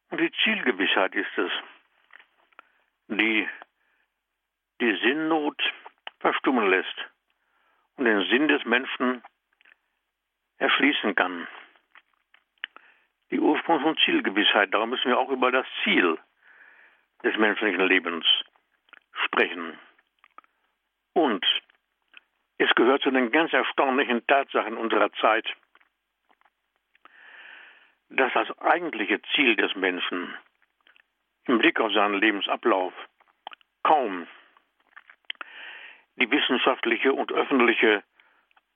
und 0.09 0.19
die 0.19 0.33
Zielgewissheit 0.43 1.15
ist 1.15 1.37
es, 1.37 1.51
die 3.07 3.47
die 4.81 4.99
Sinnnot 5.01 5.61
verstummen 6.19 6.69
lässt 6.69 7.05
und 7.95 8.03
den 8.03 8.21
Sinn 8.29 8.49
des 8.49 8.65
Menschen 8.65 9.23
erschließen 10.57 11.15
kann. 11.15 11.47
Die 13.31 13.39
Ursprungs- 13.39 13.83
und 13.83 13.99
Zielgewissheit, 14.05 14.73
darum 14.73 14.91
müssen 14.91 15.09
wir 15.09 15.19
auch 15.19 15.29
über 15.29 15.51
das 15.51 15.65
Ziel 15.83 16.17
des 17.23 17.35
menschlichen 17.37 17.85
Lebens 17.87 18.25
sprechen. 19.25 19.77
Und 21.13 21.45
es 22.57 22.73
gehört 22.75 23.01
zu 23.01 23.11
den 23.11 23.31
ganz 23.31 23.51
erstaunlichen 23.51 24.25
Tatsachen 24.27 24.77
unserer 24.77 25.11
Zeit, 25.13 25.47
dass 28.09 28.31
das 28.33 28.57
eigentliche 28.59 29.21
Ziel 29.33 29.55
des 29.55 29.75
Menschen 29.75 30.33
im 31.45 31.57
Blick 31.57 31.79
auf 31.79 31.91
seinen 31.93 32.19
Lebensablauf 32.19 32.93
kaum 33.83 34.27
die 36.17 36.29
wissenschaftliche 36.31 37.13
und 37.13 37.31
öffentliche 37.31 38.03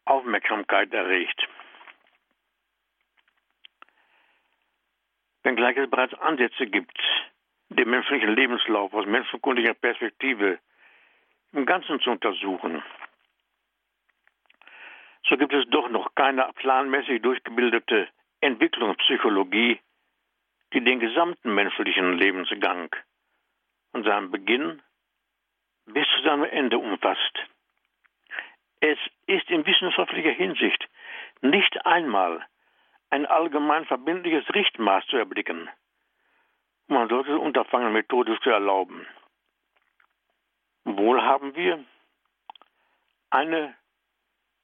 Aufmerksamkeit 0.05 0.93
erregt. 0.93 1.47
Wenngleich 5.43 5.77
es 5.77 5.89
bereits 5.89 6.13
Ansätze 6.15 6.67
gibt, 6.67 6.97
den 7.69 7.89
menschlichen 7.89 8.35
Lebenslauf 8.35 8.93
aus 8.93 9.05
menschenkundiger 9.05 9.73
Perspektive 9.73 10.59
im 11.53 11.65
Ganzen 11.65 11.99
zu 11.99 12.11
untersuchen, 12.11 12.83
so 15.27 15.37
gibt 15.37 15.53
es 15.53 15.65
doch 15.69 15.89
noch 15.89 16.15
keine 16.15 16.49
planmäßig 16.55 17.21
durchgebildete 17.21 18.07
Entwicklungspsychologie, 18.41 19.79
die 20.73 20.83
den 20.83 20.99
gesamten 20.99 21.53
menschlichen 21.53 22.17
Lebensgang 22.17 22.89
von 23.91 24.03
seinem 24.03 24.31
Beginn 24.31 24.81
bis 25.85 26.07
zu 26.15 26.23
seinem 26.23 26.45
Ende 26.45 26.77
umfasst. 26.77 27.39
Es 28.79 28.97
ist 29.27 29.49
in 29.49 29.65
wissenschaftlicher 29.65 30.31
Hinsicht 30.31 30.87
nicht 31.41 31.85
einmal 31.85 32.45
ein 33.09 33.25
allgemein 33.25 33.85
verbindliches 33.85 34.53
Richtmaß 34.53 35.05
zu 35.07 35.17
erblicken, 35.17 35.69
um 36.87 36.97
ein 36.97 37.09
solches 37.09 37.37
Unterfangen 37.37 37.91
methodisch 37.93 38.39
zu 38.41 38.49
erlauben. 38.49 39.07
Wohl 40.83 41.21
haben 41.21 41.55
wir 41.55 41.83
eine 43.29 43.75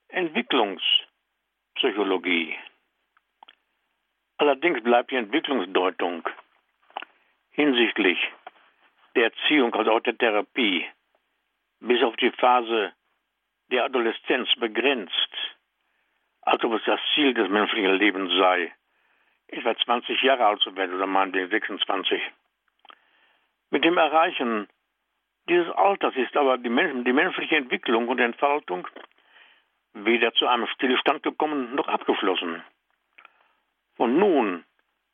Entwicklungspsychologie. 0.10 2.58
Allerdings 4.38 4.84
bleibt 4.84 5.12
die 5.12 5.16
Entwicklungsdeutung 5.16 6.28
hinsichtlich 7.52 8.20
der 9.16 9.26
Erziehung, 9.26 9.74
also 9.74 9.92
auch 9.92 10.02
der 10.02 10.18
Therapie, 10.18 10.86
bis 11.80 12.04
auf 12.04 12.18
die 12.18 12.32
Phase 12.32 12.92
der 13.72 13.86
Adoleszenz 13.86 14.50
begrenzt 14.58 15.55
als 16.46 16.64
ob 16.64 16.74
es 16.74 16.84
das 16.86 17.00
Ziel 17.14 17.34
des 17.34 17.50
menschlichen 17.50 17.96
Lebens 17.96 18.32
sei, 18.38 18.72
etwa 19.48 19.76
20 19.76 20.22
Jahre 20.22 20.46
alt 20.46 20.62
zu 20.62 20.76
werden 20.76 20.96
oder 20.96 21.08
meinetwegen 21.08 21.50
26. 21.50 22.22
Mit 23.72 23.84
dem 23.84 23.98
Erreichen 23.98 24.68
dieses 25.50 25.70
Alters 25.72 26.16
ist 26.16 26.38
aber 26.38 26.58
die, 26.58 26.70
Mensch 26.70 27.04
die 27.04 27.14
menschliche 27.14 27.56
Entwicklung 27.56 28.08
und 28.08 28.20
Entfaltung 28.20 28.88
weder 29.94 30.34
zu 30.34 30.48
einem 30.48 30.68
Stillstand 30.68 31.24
gekommen 31.24 31.74
noch 31.76 31.88
abgeschlossen. 31.88 32.64
Von 33.96 34.18
nun 34.18 34.66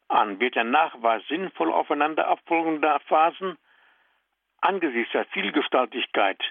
an 0.07 0.39
wird 0.39 0.55
der 0.55 0.63
Nachweis 0.63 1.25
sinnvoll 1.27 1.71
aufeinander 1.71 2.27
abfolgender 2.27 2.99
Phasen 3.07 3.57
angesichts 4.59 5.13
der 5.13 5.25
Vielgestaltigkeit 5.25 6.41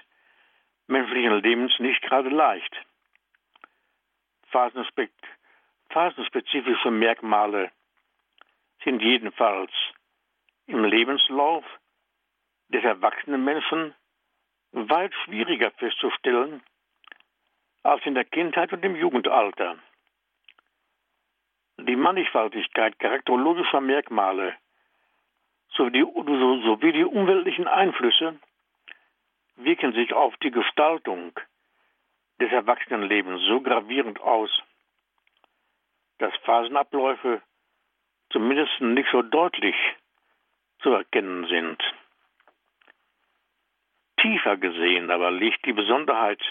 menschlichen 0.87 1.41
Lebens 1.41 1.77
nicht 1.79 2.01
gerade 2.01 2.29
leicht 2.29 2.75
phasenspezifische 5.89 6.91
Merkmale 6.91 7.71
sind 8.83 9.01
jedenfalls 9.01 9.71
im 10.67 10.83
Lebenslauf 10.83 11.63
des 12.69 12.83
erwachsenen 12.83 13.43
Menschen 13.43 13.93
weit 14.71 15.13
schwieriger 15.25 15.71
festzustellen 15.71 16.63
als 17.83 18.05
in 18.05 18.15
der 18.15 18.25
Kindheit 18.25 18.71
und 18.73 18.83
im 18.85 18.95
Jugendalter. 18.95 19.77
Die 21.77 21.95
Mannigfaltigkeit 21.95 22.99
charakterologischer 22.99 23.81
Merkmale 23.81 24.55
sowie 25.75 25.91
die, 25.91 26.03
sowie 26.03 26.91
die 26.91 27.05
umweltlichen 27.05 27.67
Einflüsse 27.67 28.39
wirken 29.55 29.93
sich 29.93 30.13
auf 30.13 30.35
die 30.37 30.51
Gestaltung 30.51 31.33
des 32.41 32.51
Erwachsenenlebens 32.51 33.41
so 33.47 33.61
gravierend 33.61 34.19
aus, 34.19 34.49
dass 36.17 36.35
Phasenabläufe 36.43 37.41
zumindest 38.31 38.81
nicht 38.81 39.09
so 39.11 39.21
deutlich 39.21 39.75
zu 40.79 40.91
erkennen 40.91 41.45
sind. 41.47 41.81
Tiefer 44.19 44.57
gesehen 44.57 45.11
aber 45.11 45.31
liegt 45.31 45.65
die 45.65 45.73
Besonderheit 45.73 46.41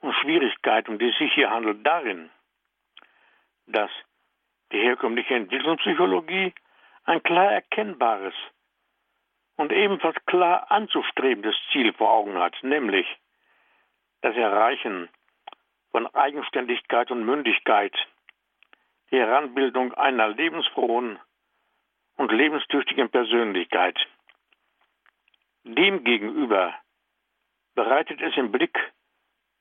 und 0.00 0.14
Schwierigkeit, 0.14 0.88
um 0.88 0.98
die 0.98 1.08
es 1.08 1.16
sich 1.16 1.32
hier 1.32 1.50
handelt, 1.50 1.86
darin, 1.86 2.30
dass 3.66 3.90
die 4.72 4.80
herkömmliche 4.80 5.34
Entwicklungspsychologie 5.34 6.52
ein 7.04 7.22
klar 7.22 7.50
erkennbares 7.52 8.34
und 9.56 9.72
ebenfalls 9.72 10.16
klar 10.26 10.70
anzustrebendes 10.70 11.56
Ziel 11.70 11.92
vor 11.92 12.10
Augen 12.10 12.38
hat, 12.38 12.54
nämlich 12.62 13.06
das 14.22 14.36
Erreichen 14.36 15.08
von 15.90 16.06
Eigenständigkeit 16.14 17.10
und 17.10 17.24
Mündigkeit, 17.24 17.94
die 19.10 19.18
Heranbildung 19.18 19.92
einer 19.94 20.28
lebensfrohen 20.28 21.18
und 22.16 22.32
lebenstüchtigen 22.32 23.10
Persönlichkeit. 23.10 23.98
Demgegenüber 25.64 26.74
bereitet 27.74 28.20
es 28.22 28.36
im 28.36 28.50
Blick 28.50 28.78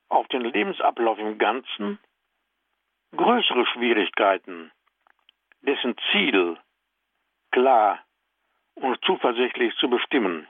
auf 0.09 0.27
den 0.27 0.41
Lebensablauf 0.41 1.17
im 1.19 1.37
Ganzen 1.37 1.99
größere 3.15 3.65
Schwierigkeiten, 3.67 4.71
dessen 5.61 5.95
Ziel 6.11 6.57
klar 7.51 8.03
und 8.75 9.03
zuversichtlich 9.03 9.75
zu 9.77 9.89
bestimmen. 9.89 10.47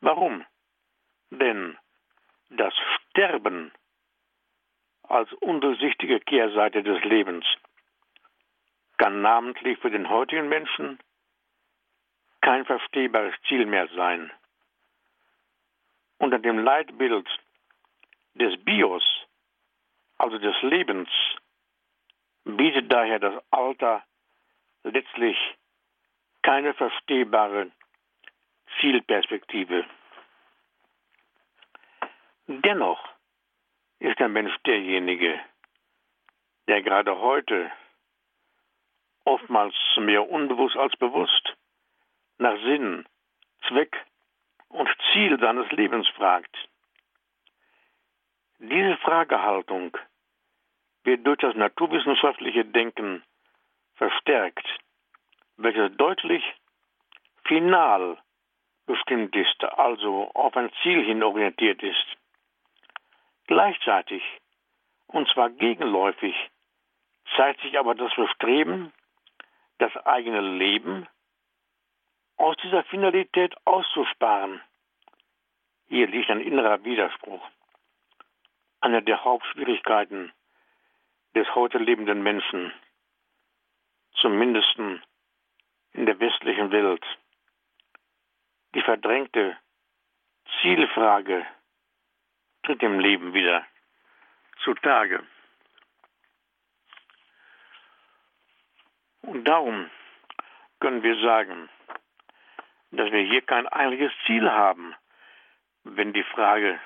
Warum? 0.00 0.44
Denn 1.30 1.76
das 2.56 2.74
Sterben 3.10 3.72
als 5.02 5.32
undurchsichtige 5.34 6.20
Kehrseite 6.20 6.82
des 6.82 7.02
Lebens 7.04 7.44
kann 8.96 9.22
namentlich 9.22 9.78
für 9.78 9.90
den 9.90 10.08
heutigen 10.08 10.48
Menschen 10.48 10.98
kein 12.40 12.64
verstehbares 12.64 13.34
Ziel 13.48 13.66
mehr 13.66 13.88
sein. 13.88 14.30
Unter 16.18 16.38
dem 16.38 16.58
Leitbild 16.58 17.26
des 18.34 18.62
Bios, 18.64 19.04
also 20.18 20.38
des 20.38 20.54
Lebens, 20.62 21.08
bietet 22.44 22.92
daher 22.92 23.18
das 23.18 23.42
Alter 23.50 24.04
letztlich 24.84 25.36
keine 26.42 26.74
verstehbare 26.74 27.70
Zielperspektive. 28.80 29.84
Dennoch 32.46 33.02
ist 34.00 34.18
der 34.18 34.28
Mensch 34.28 34.54
derjenige, 34.66 35.40
der 36.68 36.82
gerade 36.82 37.18
heute 37.18 37.72
oftmals 39.24 39.74
mehr 39.96 40.28
unbewusst 40.28 40.76
als 40.76 40.94
bewusst 40.96 41.56
nach 42.36 42.56
Sinn, 42.62 43.06
Zweck 43.68 43.96
und 44.68 44.88
Ziel 45.12 45.38
seines 45.40 45.70
Lebens 45.72 46.06
fragt. 46.08 46.54
Diese 48.58 48.98
Fragehaltung 48.98 49.96
wird 51.04 51.26
durch 51.26 51.38
das 51.38 51.54
naturwissenschaftliche 51.54 52.66
Denken 52.66 53.22
verstärkt, 53.94 54.66
welches 55.56 55.96
deutlich 55.96 56.44
final 57.44 58.18
bestimmt 58.84 59.34
ist, 59.34 59.64
also 59.64 60.30
auf 60.34 60.54
ein 60.58 60.70
Ziel 60.82 61.02
hin 61.04 61.22
orientiert 61.22 61.82
ist. 61.82 62.16
Gleichzeitig, 63.46 64.22
und 65.06 65.28
zwar 65.28 65.50
gegenläufig, 65.50 66.34
zeigt 67.36 67.60
sich 67.60 67.78
aber 67.78 67.94
das 67.94 68.14
Bestreben, 68.14 68.92
das 69.78 69.94
eigene 70.06 70.40
Leben 70.40 71.06
aus 72.36 72.56
dieser 72.62 72.84
Finalität 72.84 73.54
auszusparen. 73.66 74.60
Hier 75.88 76.06
liegt 76.06 76.30
ein 76.30 76.40
innerer 76.40 76.82
Widerspruch. 76.84 77.42
Eine 78.80 79.02
der 79.02 79.24
Hauptschwierigkeiten 79.24 80.32
des 81.34 81.52
heute 81.54 81.78
lebenden 81.78 82.22
Menschen, 82.22 82.72
zumindest 84.14 84.78
in 84.78 86.06
der 86.06 86.18
westlichen 86.18 86.70
Welt. 86.70 87.04
Die 88.74 88.82
verdrängte 88.82 89.56
Zielfrage 90.60 91.46
tritt 92.64 92.82
im 92.82 92.98
Leben 92.98 93.34
wieder 93.34 93.64
zutage. 94.62 95.22
Und 99.22 99.44
darum 99.44 99.90
können 100.80 101.02
wir 101.02 101.16
sagen, 101.20 101.68
dass 102.90 103.10
wir 103.10 103.22
hier 103.22 103.42
kein 103.42 103.66
eigentliches 103.68 104.12
Ziel 104.26 104.50
haben, 104.50 104.94
wenn 105.84 106.12
die 106.12 106.22
Frage 106.24 106.80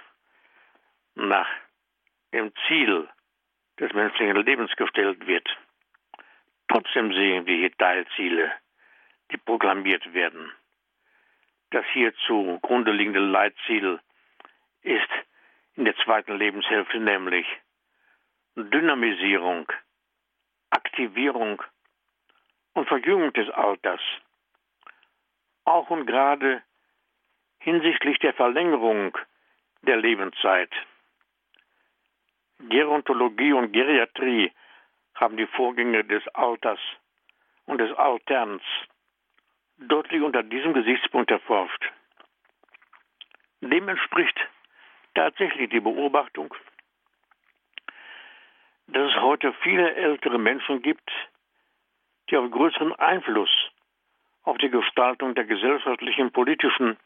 nach 1.14 1.48
dem 2.32 2.52
Ziel 2.66 3.08
des 3.78 3.92
menschlichen 3.92 4.36
Lebens 4.36 4.74
gestellt 4.76 5.26
wird. 5.26 5.48
Trotzdem 6.68 7.12
sehen 7.12 7.46
wir 7.46 7.56
hier 7.56 7.76
Teilziele, 7.76 8.52
die 9.30 9.36
proklamiert 9.36 10.12
werden. 10.12 10.52
Das 11.70 11.84
hier 11.92 12.14
zugrunde 12.26 12.92
liegende 12.92 13.20
Leitziel 13.20 14.00
ist 14.82 15.10
in 15.78 15.84
der 15.84 15.96
zweiten 15.98 16.36
Lebenshälfte 16.36 16.98
nämlich 16.98 17.46
Dynamisierung, 18.56 19.70
Aktivierung 20.70 21.62
und 22.74 22.88
Verjüngung 22.88 23.32
des 23.32 23.48
Alters, 23.50 24.00
auch 25.64 25.88
und 25.90 26.06
gerade 26.06 26.64
hinsichtlich 27.60 28.18
der 28.18 28.34
Verlängerung 28.34 29.16
der 29.82 29.98
Lebenszeit. 29.98 30.72
Gerontologie 32.58 33.52
und 33.52 33.70
Geriatrie 33.72 34.50
haben 35.14 35.36
die 35.36 35.46
Vorgänge 35.46 36.02
des 36.02 36.26
Alters 36.34 36.80
und 37.66 37.78
des 37.78 37.96
Alterns 37.96 38.62
deutlich 39.76 40.22
unter 40.22 40.42
diesem 40.42 40.74
Gesichtspunkt 40.74 41.30
erforscht. 41.30 41.92
Dem 43.60 43.88
entspricht 43.88 44.40
tatsächlich 45.18 45.68
die 45.70 45.80
Beobachtung, 45.80 46.54
dass 48.86 49.10
es 49.10 49.20
heute 49.20 49.52
viele 49.64 49.92
ältere 49.96 50.38
Menschen 50.38 50.80
gibt, 50.80 51.10
die 52.30 52.36
auf 52.36 52.48
größeren 52.48 52.94
Einfluss 52.94 53.50
auf 54.44 54.58
die 54.58 54.70
Gestaltung 54.70 55.34
der 55.34 55.44
gesellschaftlichen, 55.44 56.30
politischen, 56.30 56.96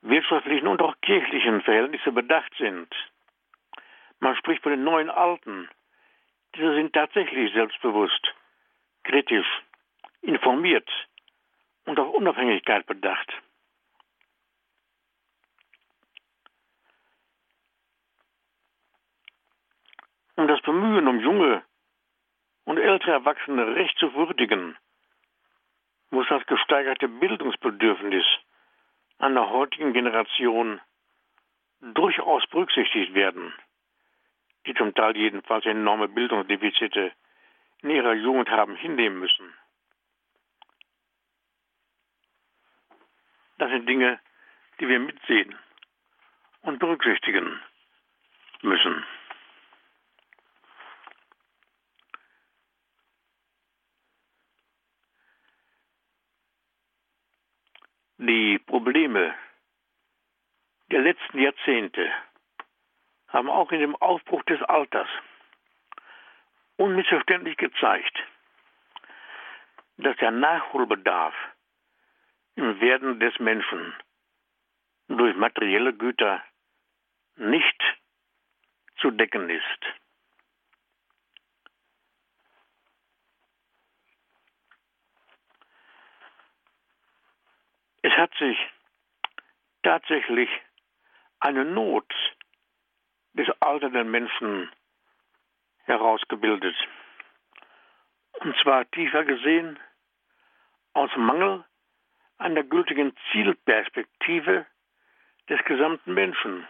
wirtschaftlichen 0.00 0.66
und 0.66 0.80
auch 0.80 0.94
kirchlichen 1.02 1.60
Verhältnisse 1.60 2.10
bedacht 2.10 2.52
sind. 2.56 2.88
Man 4.20 4.34
spricht 4.36 4.62
von 4.62 4.72
den 4.72 4.84
neuen 4.84 5.10
Alten. 5.10 5.68
Diese 6.56 6.74
sind 6.74 6.94
tatsächlich 6.94 7.52
selbstbewusst, 7.52 8.34
kritisch, 9.02 9.62
informiert 10.22 10.88
und 11.84 12.00
auf 12.00 12.14
Unabhängigkeit 12.14 12.86
bedacht. 12.86 13.30
Um 20.36 20.48
das 20.48 20.60
Bemühen 20.62 21.06
um 21.06 21.20
junge 21.20 21.62
und 22.64 22.78
ältere 22.78 23.12
Erwachsene 23.12 23.76
recht 23.76 23.96
zu 23.98 24.14
würdigen, 24.14 24.76
muss 26.10 26.26
das 26.28 26.44
gesteigerte 26.46 27.08
Bildungsbedürfnis 27.08 28.24
einer 29.18 29.50
heutigen 29.50 29.92
Generation 29.92 30.80
durchaus 31.80 32.46
berücksichtigt 32.48 33.14
werden, 33.14 33.52
die 34.66 34.74
zum 34.74 34.94
Teil 34.94 35.16
jedenfalls 35.16 35.66
enorme 35.66 36.08
Bildungsdefizite 36.08 37.12
in 37.82 37.90
ihrer 37.90 38.14
Jugend 38.14 38.48
haben 38.50 38.76
hinnehmen 38.76 39.20
müssen. 39.20 39.54
Das 43.58 43.70
sind 43.70 43.88
Dinge, 43.88 44.18
die 44.80 44.88
wir 44.88 44.98
mitsehen 44.98 45.56
und 46.62 46.78
berücksichtigen 46.78 47.60
müssen. 48.62 49.04
Die 58.26 58.58
Probleme 58.58 59.34
der 60.90 61.02
letzten 61.02 61.40
Jahrzehnte 61.40 62.10
haben 63.28 63.50
auch 63.50 63.70
in 63.70 63.80
dem 63.80 63.96
Aufbruch 63.96 64.42
des 64.44 64.62
Alters 64.62 65.08
unmissverständlich 66.78 67.58
gezeigt, 67.58 68.16
dass 69.98 70.16
der 70.16 70.30
Nachholbedarf 70.30 71.34
im 72.54 72.80
Werden 72.80 73.20
des 73.20 73.38
Menschen 73.40 73.92
durch 75.08 75.36
materielle 75.36 75.92
Güter 75.92 76.42
nicht 77.36 77.82
zu 79.00 79.10
decken 79.10 79.50
ist. 79.50 79.84
Es 88.04 88.12
hat 88.18 88.34
sich 88.34 88.58
tatsächlich 89.82 90.50
eine 91.40 91.64
Not 91.64 92.04
des 93.32 93.48
alternden 93.62 94.10
Menschen 94.10 94.70
herausgebildet. 95.84 96.76
Und 98.40 98.54
zwar 98.58 98.90
tiefer 98.90 99.24
gesehen 99.24 99.78
aus 100.92 101.16
Mangel 101.16 101.64
an 102.36 102.54
der 102.54 102.64
gültigen 102.64 103.16
Zielperspektive 103.32 104.66
des 105.48 105.64
gesamten 105.64 106.12
Menschen. 106.12 106.68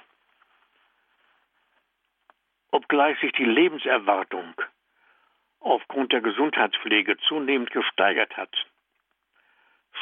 Obgleich 2.70 3.18
sich 3.18 3.33
die 3.33 3.44
Lebenserwartung 3.44 4.55
aufgrund 5.59 6.12
der 6.12 6.20
Gesundheitspflege 6.20 7.16
zunehmend 7.27 7.73
gesteigert 7.73 8.37
hat, 8.37 8.55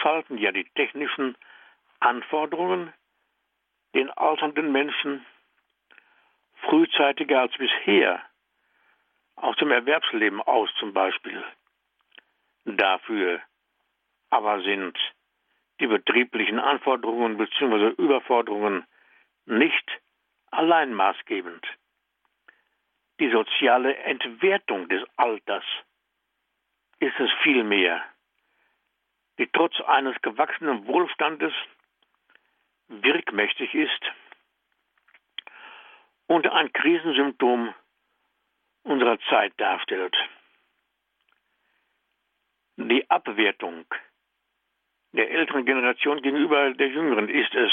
schalten 0.02 0.38
ja 0.38 0.52
die 0.52 0.68
technischen 0.74 1.36
Anforderungen 2.00 2.92
den 3.94 4.10
alternden 4.10 4.72
Menschen 4.72 5.24
frühzeitiger 6.62 7.42
als 7.42 7.56
bisher 7.56 8.20
aus 9.36 9.56
dem 9.56 9.70
Erwerbsleben 9.70 10.40
aus 10.40 10.70
zum 10.78 10.92
Beispiel. 10.92 11.42
Dafür 12.64 13.40
aber 14.30 14.62
sind 14.62 14.98
die 15.80 15.86
betrieblichen 15.86 16.58
Anforderungen 16.58 17.36
bzw. 17.36 17.90
Überforderungen 18.02 18.86
nicht 19.46 20.00
allein 20.50 20.94
maßgebend. 20.94 21.66
Die 23.20 23.30
soziale 23.30 23.96
Entwertung 23.96 24.88
des 24.88 25.02
Alters 25.16 25.64
ist 27.00 27.18
es 27.18 27.30
vielmehr, 27.42 28.02
die 29.42 29.50
trotz 29.52 29.80
eines 29.80 30.14
gewachsenen 30.22 30.86
Wohlstandes 30.86 31.52
wirkmächtig 32.86 33.74
ist 33.74 34.12
und 36.28 36.46
ein 36.46 36.72
Krisensymptom 36.72 37.74
unserer 38.84 39.18
Zeit 39.28 39.52
darstellt. 39.56 40.16
Die 42.76 43.10
Abwertung 43.10 43.84
der 45.10 45.28
älteren 45.32 45.66
Generation 45.66 46.22
gegenüber 46.22 46.70
der 46.74 46.88
jüngeren 46.88 47.28
ist 47.28 47.52
es, 47.52 47.72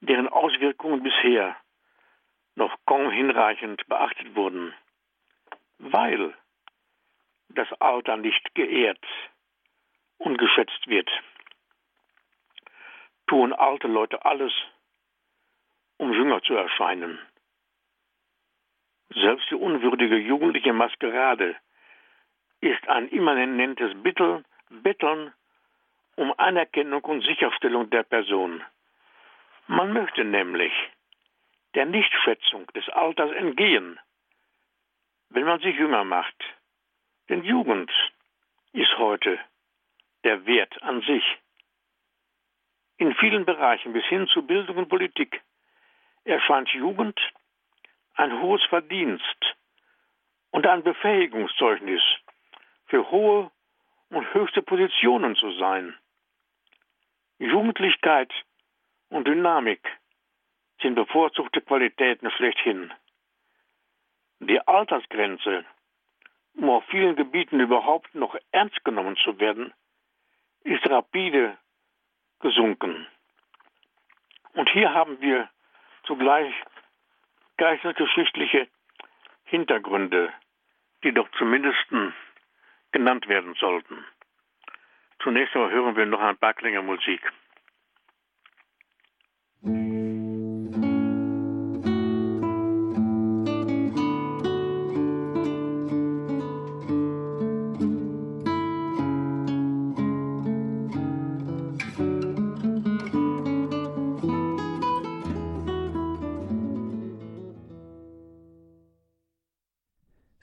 deren 0.00 0.26
Auswirkungen 0.26 1.04
bisher 1.04 1.56
noch 2.56 2.76
kaum 2.84 3.12
hinreichend 3.12 3.86
beachtet 3.86 4.34
wurden, 4.34 4.74
weil 5.78 6.34
das 7.50 7.72
Alter 7.80 8.16
nicht 8.16 8.56
geehrt 8.56 9.06
und 10.18 10.38
geschätzt 10.38 10.86
wird. 10.86 11.10
Tun 13.26 13.52
alte 13.52 13.88
Leute 13.88 14.24
alles, 14.24 14.52
um 15.96 16.12
jünger 16.12 16.42
zu 16.42 16.54
erscheinen. 16.54 17.18
Selbst 19.14 19.50
die 19.50 19.54
unwürdige 19.54 20.16
jugendliche 20.16 20.72
Maskerade 20.72 21.56
ist 22.60 22.88
ein 22.88 23.08
immanentes 23.08 23.92
Bittel, 24.02 24.44
Betteln 24.70 25.32
um 26.16 26.32
Anerkennung 26.38 27.02
und 27.04 27.22
Sicherstellung 27.22 27.90
der 27.90 28.02
Person. 28.02 28.62
Man 29.66 29.92
möchte 29.92 30.24
nämlich 30.24 30.72
der 31.74 31.86
Nichtschätzung 31.86 32.66
des 32.74 32.88
Alters 32.90 33.32
entgehen, 33.32 33.98
wenn 35.30 35.44
man 35.44 35.60
sich 35.60 35.76
jünger 35.76 36.04
macht. 36.04 36.36
Denn 37.28 37.44
Jugend 37.44 37.90
ist 38.72 38.96
heute 38.98 39.38
der 40.24 40.46
Wert 40.46 40.82
an 40.82 41.00
sich. 41.02 41.24
In 42.98 43.14
vielen 43.14 43.44
Bereichen 43.44 43.92
bis 43.92 44.04
hin 44.06 44.28
zu 44.28 44.46
Bildung 44.46 44.76
und 44.76 44.88
Politik 44.88 45.42
erscheint 46.24 46.68
Jugend 46.70 47.18
ein 48.14 48.40
hohes 48.40 48.62
Verdienst 48.64 49.56
und 50.50 50.66
ein 50.66 50.82
Befähigungszeugnis 50.82 52.02
für 52.86 53.10
hohe 53.10 53.50
und 54.10 54.34
höchste 54.34 54.62
Positionen 54.62 55.34
zu 55.36 55.50
sein. 55.52 55.96
Jugendlichkeit 57.38 58.30
und 59.08 59.26
Dynamik 59.26 59.80
sind 60.80 60.94
bevorzugte 60.94 61.60
Qualitäten 61.60 62.30
schlechthin. 62.30 62.92
Die 64.40 64.60
Altersgrenze, 64.60 65.64
um 66.54 66.70
auf 66.70 66.84
vielen 66.86 67.16
Gebieten 67.16 67.60
überhaupt 67.60 68.14
noch 68.14 68.36
ernst 68.50 68.84
genommen 68.84 69.16
zu 69.16 69.38
werden, 69.40 69.72
ist 70.64 70.88
rapide 70.88 71.56
gesunken. 72.40 73.06
Und 74.54 74.68
hier 74.70 74.92
haben 74.92 75.20
wir 75.20 75.48
zugleich 76.04 76.52
geistesgeschichtliche 77.56 78.68
Hintergründe, 79.44 80.32
die 81.04 81.12
doch 81.12 81.28
zumindest 81.38 81.78
genannt 82.90 83.28
werden 83.28 83.54
sollten. 83.54 84.04
Zunächst 85.22 85.54
einmal 85.54 85.70
hören 85.70 85.96
wir 85.96 86.06
noch 86.06 86.20
ein 86.20 86.36
paar 86.36 86.54
Klänge 86.54 86.82
Musik. 86.82 87.22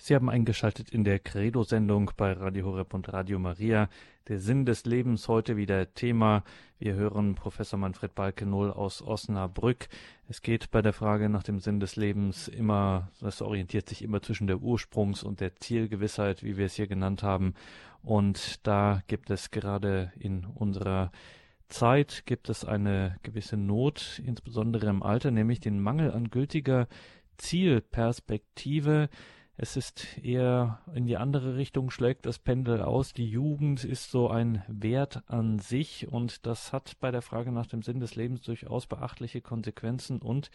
Sie 0.10 0.16
haben 0.16 0.32
eingeschaltet 0.32 0.90
in 0.90 1.04
der 1.04 1.20
Credo-Sendung 1.20 2.10
bei 2.18 2.32
Radio 2.32 2.66
Horeb 2.66 2.96
und 2.96 3.14
Radio 3.14 3.38
Maria. 3.38 3.90
Der 4.28 4.40
Sinn 4.40 4.66
des 4.66 4.86
Lebens 4.86 5.28
heute 5.28 5.56
wieder 5.56 5.94
Thema. 5.94 6.44
Wir 6.80 6.96
hören 6.96 7.36
Professor 7.36 7.78
Manfred 7.78 8.16
Balkenohl 8.16 8.72
aus 8.72 9.04
Osnabrück. 9.04 9.88
Es 10.28 10.42
geht 10.42 10.72
bei 10.72 10.82
der 10.82 10.94
Frage 10.94 11.30
nach 11.30 11.44
dem 11.44 11.60
Sinn 11.60 11.80
des 11.80 11.96
Lebens 11.96 12.48
immer, 12.48 13.12
das 13.22 13.44
orientiert 13.44 13.88
sich 13.88 14.02
immer 14.02 14.20
zwischen 14.24 14.48
der 14.48 14.58
Ursprungs- 14.58 15.24
und 15.24 15.42
der 15.42 15.58
Zielgewissheit, 15.58 16.42
wie 16.42 16.58
wir 16.58 16.66
es 16.66 16.74
hier 16.74 16.88
genannt 16.88 17.22
haben. 17.22 17.54
Und 18.02 18.66
da 18.66 19.04
gibt 19.06 19.30
es 19.30 19.52
gerade 19.52 20.12
in 20.18 20.44
unserer 20.44 21.12
Zeit 21.68 22.24
gibt 22.26 22.50
es 22.50 22.66
eine 22.66 23.18
gewisse 23.22 23.58
Not, 23.58 24.24
insbesondere 24.26 24.88
im 24.88 25.04
Alter, 25.04 25.30
nämlich 25.30 25.60
den 25.60 25.80
Mangel 25.80 26.12
an 26.12 26.32
gültiger 26.32 26.88
Zielperspektive. 27.38 29.10
Es 29.62 29.76
ist 29.76 30.18
eher 30.24 30.80
in 30.96 31.06
die 31.06 31.18
andere 31.18 31.58
Richtung 31.58 31.90
schlägt 31.90 32.26
das 32.26 32.40
Pendel 32.40 32.82
aus. 32.82 33.12
Die 33.12 33.30
Jugend 33.30 33.84
ist 33.84 34.10
so 34.10 34.30
ein 34.30 34.64
Wert 34.70 35.22
an 35.28 35.60
sich 35.60 36.08
und 36.08 36.46
das 36.46 36.72
hat 36.72 36.98
bei 37.02 37.12
der 37.12 37.22
Frage 37.22 37.52
nach 37.52 37.66
dem 37.66 37.82
Sinn 37.82 38.00
des 38.00 38.16
Lebens 38.16 38.42
durchaus 38.42 38.88
beachtliche 38.88 39.42
Konsequenzen 39.42 40.22
und 40.22 40.50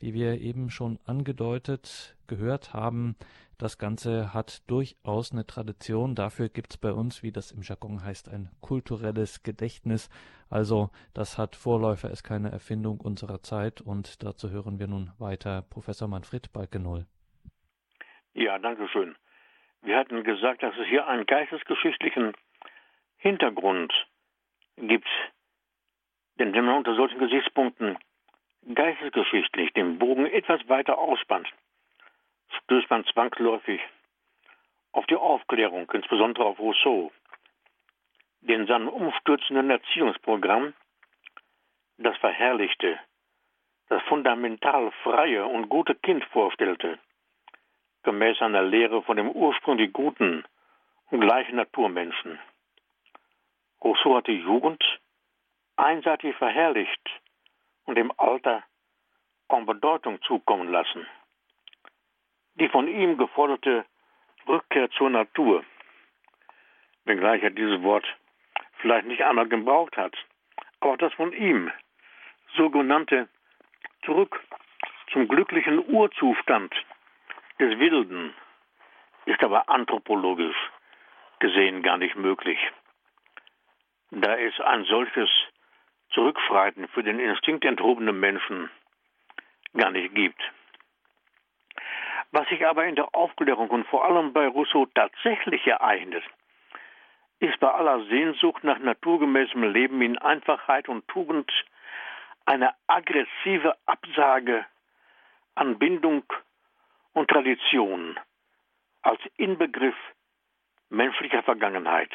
wie 0.00 0.12
wir 0.12 0.40
eben 0.40 0.70
schon 0.70 0.98
angedeutet 1.04 2.16
gehört 2.26 2.72
haben, 2.72 3.14
das 3.58 3.78
Ganze 3.78 4.34
hat 4.34 4.68
durchaus 4.68 5.30
eine 5.30 5.46
Tradition. 5.46 6.16
Dafür 6.16 6.48
gibt 6.48 6.72
es 6.72 6.78
bei 6.78 6.92
uns, 6.92 7.22
wie 7.22 7.30
das 7.30 7.52
im 7.52 7.62
Jargon 7.62 8.02
heißt, 8.02 8.28
ein 8.28 8.50
kulturelles 8.60 9.44
Gedächtnis. 9.44 10.08
Also 10.50 10.90
das 11.14 11.38
hat 11.38 11.54
Vorläufer, 11.54 12.10
ist 12.10 12.24
keine 12.24 12.50
Erfindung 12.50 13.00
unserer 13.00 13.40
Zeit 13.44 13.80
und 13.80 14.24
dazu 14.24 14.50
hören 14.50 14.80
wir 14.80 14.88
nun 14.88 15.12
weiter 15.18 15.62
Professor 15.62 16.08
Manfred 16.08 16.52
Balkenoll. 16.52 17.06
Ja, 18.34 18.58
danke 18.58 18.88
schön. 18.88 19.14
Wir 19.82 19.98
hatten 19.98 20.24
gesagt, 20.24 20.62
dass 20.62 20.76
es 20.78 20.86
hier 20.86 21.06
einen 21.06 21.26
geistesgeschichtlichen 21.26 22.32
Hintergrund 23.18 23.92
gibt. 24.76 25.08
Denn 26.38 26.54
wenn 26.54 26.64
man 26.64 26.76
unter 26.76 26.94
solchen 26.94 27.18
Gesichtspunkten 27.18 27.98
geistesgeschichtlich 28.74 29.72
den 29.74 29.98
Bogen 29.98 30.26
etwas 30.26 30.66
weiter 30.68 30.98
ausspannt, 30.98 31.48
stößt 32.64 32.88
man 32.90 33.04
zwangsläufig 33.06 33.80
auf 34.92 35.04
die 35.06 35.16
Aufklärung, 35.16 35.90
insbesondere 35.90 36.44
auf 36.44 36.58
Rousseau, 36.58 37.12
den 38.40 38.66
seinem 38.66 38.88
umstürzenden 38.88 39.68
Erziehungsprogramm 39.70 40.74
das 41.98 42.16
verherrlichte, 42.18 42.98
das 43.88 44.02
fundamental 44.04 44.90
freie 45.02 45.44
und 45.44 45.68
gute 45.68 45.94
Kind 45.96 46.24
vorstellte– 46.26 46.98
gemäß 48.02 48.40
einer 48.40 48.62
Lehre 48.62 49.02
von 49.02 49.16
dem 49.16 49.30
ursprünglich 49.30 49.92
guten 49.92 50.44
und 51.10 51.20
gleichen 51.20 51.56
Naturmenschen. 51.56 52.38
Rousseau 53.82 54.16
hat 54.16 54.26
die 54.26 54.40
Jugend 54.40 54.82
einseitig 55.76 56.36
verherrlicht 56.36 57.10
und 57.84 57.96
dem 57.96 58.12
Alter 58.16 58.62
kaum 59.48 59.66
Bedeutung 59.66 60.20
zukommen 60.22 60.70
lassen. 60.70 61.06
Die 62.54 62.68
von 62.68 62.88
ihm 62.88 63.18
geforderte 63.18 63.84
Rückkehr 64.46 64.90
zur 64.90 65.10
Natur, 65.10 65.64
wenngleich 67.04 67.42
er 67.42 67.50
dieses 67.50 67.82
Wort 67.82 68.06
vielleicht 68.80 69.06
nicht 69.06 69.22
einmal 69.22 69.48
gebraucht 69.48 69.96
hat, 69.96 70.14
aber 70.80 70.96
das 70.96 71.12
von 71.14 71.32
ihm 71.32 71.70
sogenannte 72.56 73.28
Zurück 74.04 74.40
zum 75.12 75.28
glücklichen 75.28 75.84
Urzustand 75.88 76.74
des 77.62 77.78
Wilden 77.78 78.34
ist 79.24 79.42
aber 79.44 79.68
anthropologisch 79.68 80.56
gesehen 81.38 81.82
gar 81.82 81.96
nicht 81.96 82.16
möglich. 82.16 82.58
Da 84.10 84.36
es 84.36 84.58
ein 84.60 84.84
solches 84.84 85.30
Zurückfreiten 86.10 86.88
für 86.88 87.04
den 87.04 87.20
Instinkt 87.20 87.64
enthobenen 87.64 88.18
Menschen 88.18 88.68
gar 89.76 89.92
nicht 89.92 90.12
gibt. 90.14 90.42
Was 92.32 92.48
sich 92.48 92.66
aber 92.66 92.84
in 92.84 92.96
der 92.96 93.14
Aufklärung 93.14 93.70
und 93.70 93.86
vor 93.86 94.04
allem 94.04 94.32
bei 94.32 94.46
Rousseau 94.48 94.86
tatsächlich 94.86 95.64
ereignet, 95.66 96.24
ist 97.38 97.60
bei 97.60 97.70
aller 97.70 98.04
Sehnsucht 98.06 98.64
nach 98.64 98.78
naturgemäßem 98.78 99.62
Leben 99.72 100.02
in 100.02 100.18
Einfachheit 100.18 100.88
und 100.88 101.06
Tugend 101.06 101.50
eine 102.44 102.74
aggressive 102.88 103.76
Absage 103.86 104.66
an 105.54 105.78
Bindung 105.78 106.24
und 107.12 107.28
Tradition 107.28 108.18
als 109.02 109.20
Inbegriff 109.36 109.96
menschlicher 110.90 111.42
Vergangenheit. 111.42 112.10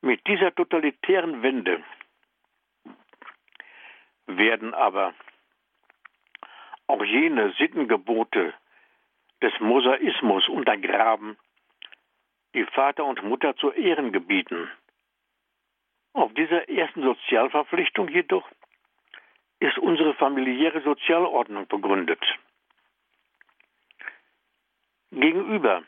Mit 0.00 0.26
dieser 0.26 0.54
totalitären 0.54 1.42
Wende 1.42 1.82
werden 4.26 4.74
aber 4.74 5.14
auch 6.86 7.02
jene 7.04 7.52
Sittengebote 7.58 8.54
des 9.42 9.52
Mosaismus 9.60 10.48
untergraben, 10.48 11.36
die 12.54 12.64
Vater 12.64 13.04
und 13.04 13.22
Mutter 13.22 13.56
zu 13.56 13.72
Ehren 13.72 14.12
gebieten. 14.12 14.70
Auf 16.12 16.32
dieser 16.34 16.68
ersten 16.68 17.02
Sozialverpflichtung 17.02 18.08
jedoch 18.08 18.48
ist 19.60 19.78
unsere 19.78 20.14
familiäre 20.14 20.80
Sozialordnung 20.82 21.66
begründet. 21.66 22.20
Gegenüber 25.10 25.82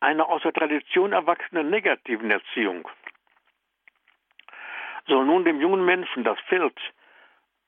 einer 0.00 0.28
aus 0.28 0.42
der 0.42 0.52
Tradition 0.52 1.12
erwachsenen 1.12 1.70
negativen 1.70 2.30
Erziehung 2.30 2.88
soll 5.06 5.24
nun 5.24 5.44
dem 5.44 5.60
jungen 5.60 5.84
Menschen 5.84 6.24
das 6.24 6.38
Feld 6.48 6.78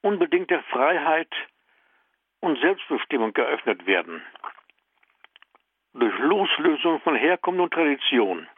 unbedingter 0.02 0.62
Freiheit 0.64 1.32
und 2.40 2.58
Selbstbestimmung 2.60 3.32
geöffnet 3.32 3.86
werden. 3.86 4.22
Durch 5.94 6.16
Loslösung 6.18 7.00
von 7.00 7.16
Herkunft 7.16 7.60
und 7.60 7.72
Tradition 7.72 8.48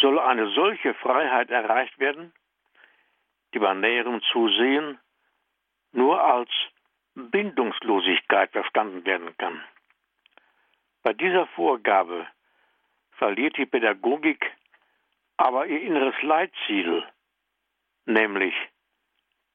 soll 0.00 0.18
eine 0.18 0.48
solche 0.50 0.94
Freiheit 0.94 1.50
erreicht 1.50 1.98
werden, 1.98 2.32
die 3.54 3.60
bei 3.60 3.72
näherem 3.74 4.20
Zusehen 4.32 4.98
nur 5.92 6.22
als 6.22 6.50
Bindungslosigkeit 7.14 8.50
verstanden 8.50 9.04
werden 9.06 9.36
kann. 9.38 9.62
Bei 11.04 11.12
dieser 11.12 11.46
Vorgabe 11.48 12.26
verliert 13.18 13.58
die 13.58 13.66
Pädagogik 13.66 14.50
aber 15.36 15.66
ihr 15.66 15.82
inneres 15.82 16.14
Leitziel, 16.22 17.04
nämlich 18.06 18.54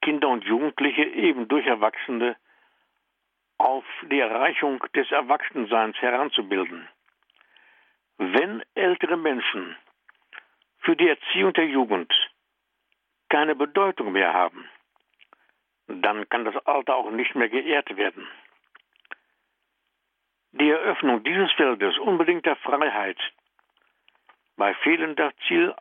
Kinder 0.03 0.27
und 0.29 0.43
Jugendliche 0.43 1.03
eben 1.03 1.47
durch 1.47 1.65
Erwachsene 1.65 2.35
auf 3.57 3.83
die 4.03 4.19
Erreichung 4.19 4.79
des 4.93 5.09
Erwachsenseins 5.09 5.97
heranzubilden. 5.97 6.87
Wenn 8.17 8.63
ältere 8.75 9.17
Menschen 9.17 9.75
für 10.79 10.95
die 10.95 11.07
Erziehung 11.07 11.53
der 11.53 11.65
Jugend 11.65 12.13
keine 13.29 13.55
Bedeutung 13.55 14.11
mehr 14.11 14.33
haben, 14.33 14.69
dann 15.87 16.29
kann 16.29 16.45
das 16.45 16.63
Alter 16.67 16.95
auch 16.95 17.09
nicht 17.09 17.33
mehr 17.33 17.49
geehrt 17.49 17.97
werden. 17.97 18.27
Die 20.51 20.69
Eröffnung 20.69 21.23
dieses 21.23 21.51
Feldes 21.53 21.97
unbedingter 21.99 22.55
Freiheit 22.57 23.19
bei 24.57 24.73
fehlender 24.75 25.31
Ziel, 25.47 25.75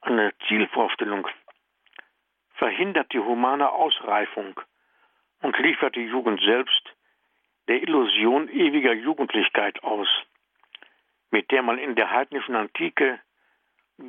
eine 0.00 0.32
Zielvorstellung 0.48 1.28
verhindert 2.54 3.12
die 3.12 3.20
humane 3.20 3.70
Ausreifung 3.70 4.60
und 5.42 5.56
liefert 5.58 5.94
die 5.94 6.06
Jugend 6.06 6.40
selbst 6.40 6.82
der 7.68 7.82
Illusion 7.82 8.48
ewiger 8.48 8.92
Jugendlichkeit 8.92 9.82
aus, 9.84 10.08
mit 11.30 11.50
der 11.50 11.62
man 11.62 11.78
in 11.78 11.94
der 11.94 12.10
heidnischen 12.10 12.56
Antike 12.56 13.20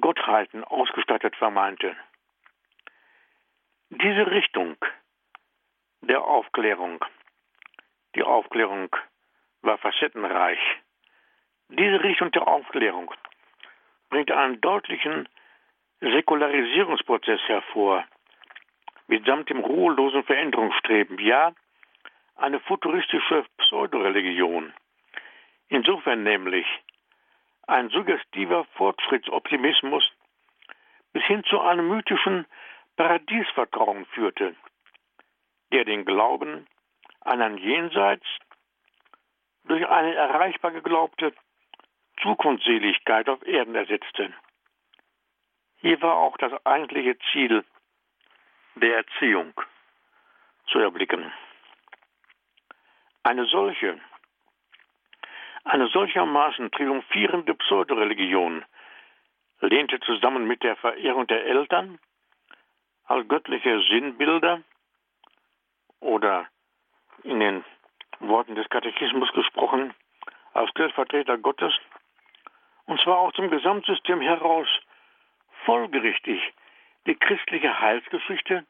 Gottheiten 0.02 0.64
ausgestattet 0.64 1.36
vermeinte. 1.36 1.96
Diese 3.90 4.32
Richtung 4.32 4.78
der 6.02 6.24
Aufklärung, 6.24 7.04
die 8.16 8.24
Aufklärung 8.24 8.90
war 9.68 9.78
facettenreich, 9.78 10.60
diese 11.70 12.02
Richtung 12.02 12.32
der 12.32 12.48
Aufklärung 12.48 13.14
bringt 14.10 14.32
einen 14.32 14.62
deutlichen 14.62 15.28
Säkularisierungsprozess 16.00 17.42
hervor, 17.48 18.06
mitsamt 19.08 19.50
dem 19.50 19.60
ruhelosen 19.60 20.24
Veränderungsstreben, 20.24 21.20
ja, 21.20 21.54
eine 22.36 22.60
futuristische 22.62 23.46
Pseudoreligion. 23.58 24.74
Insofern 25.70 26.24
nämlich 26.24 26.66
ein 27.68 27.90
suggestiver 27.90 28.64
Fortschrittsoptimismus 28.76 30.10
bis 31.12 31.24
hin 31.26 31.44
zu 31.44 31.60
einem 31.60 31.90
mythischen 31.90 32.46
Paradiesvertrauen 32.96 34.06
führte, 34.08 34.56
der 35.74 35.84
den 35.84 36.06
Glauben 36.06 36.68
an 37.22 37.42
ein 37.42 37.58
Jenseits 37.58 38.26
durch 39.68 39.88
eine 39.88 40.16
erreichbar 40.16 40.72
geglaubte 40.72 41.34
Zukunftsseligkeit 42.22 43.30
auf 43.30 43.46
Erden 43.46 43.76
ersetzte. 43.76 44.34
Hier 45.78 46.02
war 46.02 46.16
auch 46.18 46.38
das 46.38 46.54
eigentliche 46.66 47.18
Ziel 47.32 47.64
der 48.76 48.98
Erziehung 48.98 49.54
zu 50.68 50.80
erblicken. 50.80 51.32
Eine 53.24 53.46
solche, 53.46 54.00
eine 55.64 55.88
solchermaßen 55.88 56.72
triumphierende 56.72 57.54
Pseudoreligion 57.56 58.66
lehnte 59.60 60.00
zusammen 60.00 60.48
mit 60.48 60.64
der 60.64 60.76
Verehrung 60.78 61.28
der 61.28 61.46
Eltern 61.46 62.00
als 63.06 63.28
göttliche 63.28 63.82
Sinnbilder 63.90 64.62
oder 66.00 66.48
in 67.24 67.40
den 67.40 67.64
Worten 68.20 68.56
des 68.56 68.70
Katechismus 68.70 69.32
gesprochen 69.34 69.94
als 70.54 70.70
Stellvertreter 70.72 71.38
Gottes 71.38 71.74
und 72.86 73.00
zwar 73.02 73.18
auch 73.20 73.34
zum 73.34 73.50
Gesamtsystem 73.50 74.22
heraus 74.22 74.68
folgerichtig 75.66 76.42
die 77.06 77.16
christliche 77.16 77.80
Heilsgeschichte 77.80 78.66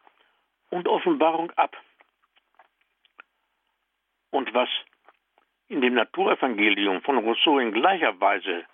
und 0.70 0.88
Offenbarung 0.88 1.52
ab. 1.52 1.76
Und 4.32 4.54
was 4.54 4.70
in 5.68 5.82
dem 5.82 5.94
Naturevangelium 5.94 7.02
von 7.02 7.18
Rousseau 7.18 7.60
in 7.60 7.72
gleicher 7.72 8.20
Weise 8.20 8.66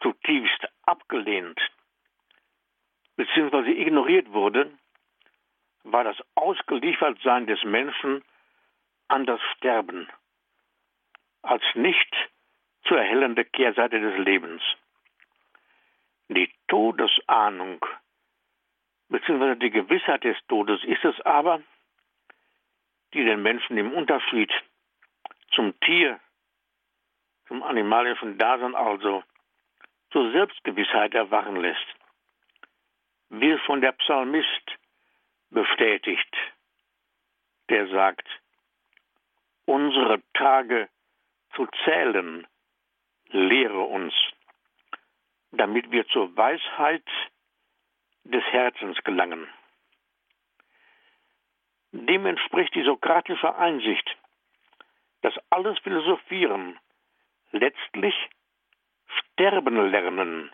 zutiefst 0.00 0.68
abgelehnt 0.86 1.60
bzw. 3.16 3.70
ignoriert 3.70 4.32
wurde, 4.32 4.70
war 5.84 6.04
das 6.04 6.16
Ausgeliefertsein 6.34 7.46
des 7.46 7.62
Menschen 7.64 8.22
an 9.08 9.26
das 9.26 9.40
Sterben 9.56 10.08
als 11.42 11.62
nicht 11.74 12.14
zu 12.84 12.94
erhellende 12.94 13.44
Kehrseite 13.44 14.00
des 14.00 14.18
Lebens. 14.18 14.62
Die 16.28 16.52
Todesahnung 16.68 17.84
beziehungsweise 19.08 19.56
die 19.56 19.70
Gewissheit 19.70 20.24
des 20.24 20.36
Todes 20.48 20.82
ist 20.84 21.04
es 21.04 21.20
aber, 21.22 21.62
die 23.14 23.24
den 23.24 23.42
Menschen 23.42 23.78
im 23.78 23.92
Unterschied 23.92 24.52
zum 25.52 25.78
Tier, 25.80 26.20
zum 27.46 27.62
animalischen 27.62 28.36
Dasein 28.38 28.74
also, 28.74 29.24
zur 30.10 30.30
Selbstgewissheit 30.32 31.14
erwachen 31.14 31.56
lässt. 31.56 31.86
Wie 33.30 33.58
von 33.66 33.80
der 33.80 33.92
Psalmist 33.92 34.78
bestätigt, 35.50 36.36
der 37.70 37.88
sagt, 37.88 38.26
unsere 39.68 40.22
Tage 40.32 40.88
zu 41.54 41.66
zählen, 41.84 42.46
lehre 43.28 43.82
uns, 43.82 44.14
damit 45.52 45.90
wir 45.90 46.06
zur 46.08 46.34
Weisheit 46.36 47.04
des 48.24 48.42
Herzens 48.44 48.96
gelangen. 49.04 49.46
Dem 51.92 52.24
entspricht 52.24 52.74
die 52.74 52.82
sokratische 52.82 53.54
Einsicht, 53.56 54.16
dass 55.20 55.34
alles 55.50 55.78
Philosophieren 55.80 56.78
letztlich 57.52 58.14
Sterben 59.06 59.90
lernen 59.90 60.50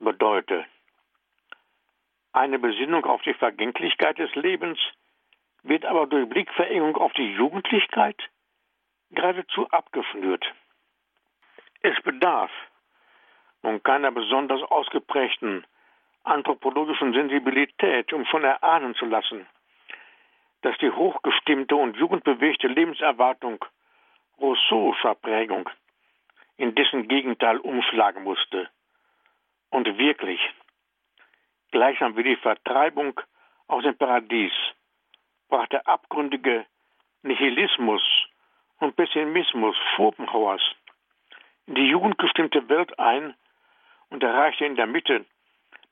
bedeutet. 0.00 0.66
Eine 2.32 2.58
Besinnung 2.58 3.06
auf 3.06 3.22
die 3.22 3.34
Vergänglichkeit 3.34 4.18
des 4.18 4.34
Lebens 4.34 4.78
wird 5.62 5.86
aber 5.86 6.06
durch 6.06 6.28
Blickverengung 6.28 6.96
auf 6.96 7.12
die 7.14 7.32
Jugendlichkeit 7.32 8.20
geradezu 9.10 9.68
abgeschnürt. 9.70 10.44
Es 11.82 12.00
bedarf 12.02 12.50
nun 13.62 13.82
keiner 13.82 14.10
besonders 14.10 14.62
ausgeprägten 14.62 15.66
anthropologischen 16.22 17.12
Sensibilität, 17.12 18.12
um 18.12 18.24
schon 18.26 18.44
erahnen 18.44 18.94
zu 18.94 19.04
lassen, 19.04 19.46
dass 20.62 20.76
die 20.78 20.90
hochgestimmte 20.90 21.76
und 21.76 21.96
jugendbewegte 21.96 22.68
Lebenserwartung 22.68 23.64
Rousseauscher 24.40 25.14
Prägung 25.14 25.68
in 26.56 26.74
dessen 26.74 27.08
Gegenteil 27.08 27.58
umschlagen 27.58 28.24
musste. 28.24 28.68
Und 29.70 29.86
wirklich, 29.98 30.40
gleichsam 31.70 32.16
wie 32.16 32.22
die 32.22 32.36
Vertreibung 32.36 33.20
aus 33.66 33.82
dem 33.82 33.96
Paradies, 33.96 34.52
brach 35.48 35.66
der 35.68 35.86
abgründige 35.86 36.66
Nihilismus 37.22 38.02
und 38.80 38.96
Pessimismus 38.96 39.76
Schopenhauers 39.94 40.62
in 41.66 41.74
die 41.74 41.88
jugendgestimmte 41.88 42.68
Welt 42.68 42.98
ein 42.98 43.34
und 44.10 44.22
erreichte 44.22 44.64
in 44.64 44.76
der 44.76 44.86
Mitte 44.86 45.24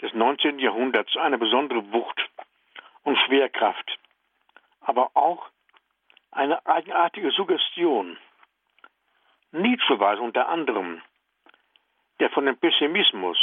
des 0.01 0.13
19. 0.13 0.59
Jahrhunderts 0.59 1.17
eine 1.17 1.39
besondere 1.39 1.93
Wucht 1.93 2.21
und 3.05 3.17
Schwerkraft, 3.19 3.99
aber 4.81 5.11
auch 5.15 5.49
eine 6.31 6.65
eigenartige 6.67 7.31
Suggestion. 7.31 8.19
Nietzsche 9.53 9.99
weiß 9.99 10.19
unter 10.19 10.49
anderem, 10.49 11.03
der 12.21 12.31
von 12.31 12.47
dem 12.47 12.57
Pessimismus 12.59 13.39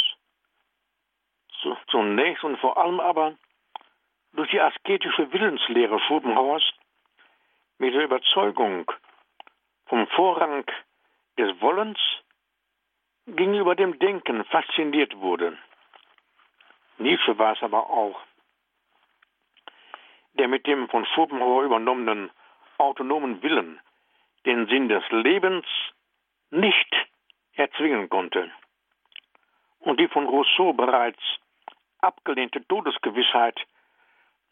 zunächst 1.88 2.42
und 2.44 2.56
vor 2.58 2.78
allem 2.78 3.00
aber 3.00 3.34
durch 4.32 4.50
die 4.50 4.60
asketische 4.60 5.32
Willenslehre 5.32 6.00
Schopenhauers 6.00 6.62
mit 7.78 7.94
der 7.94 8.04
Überzeugung 8.04 8.90
vom 9.90 10.06
Vorrang 10.06 10.64
des 11.36 11.60
Wollens 11.60 11.98
gegenüber 13.26 13.74
dem 13.74 13.98
Denken 13.98 14.44
fasziniert 14.44 15.16
wurde. 15.16 15.58
Nietzsche 16.98 17.36
war 17.38 17.54
es 17.54 17.62
aber 17.62 17.90
auch, 17.90 18.20
der 20.34 20.46
mit 20.46 20.64
dem 20.68 20.88
von 20.88 21.04
Schopenhauer 21.06 21.64
übernommenen 21.64 22.30
autonomen 22.78 23.42
Willen 23.42 23.80
den 24.46 24.68
Sinn 24.68 24.88
des 24.88 25.02
Lebens 25.10 25.66
nicht 26.50 26.94
erzwingen 27.54 28.08
konnte 28.08 28.48
und 29.80 29.98
die 29.98 30.08
von 30.08 30.26
Rousseau 30.26 30.72
bereits 30.72 31.20
abgelehnte 31.98 32.64
Todesgewissheit 32.68 33.58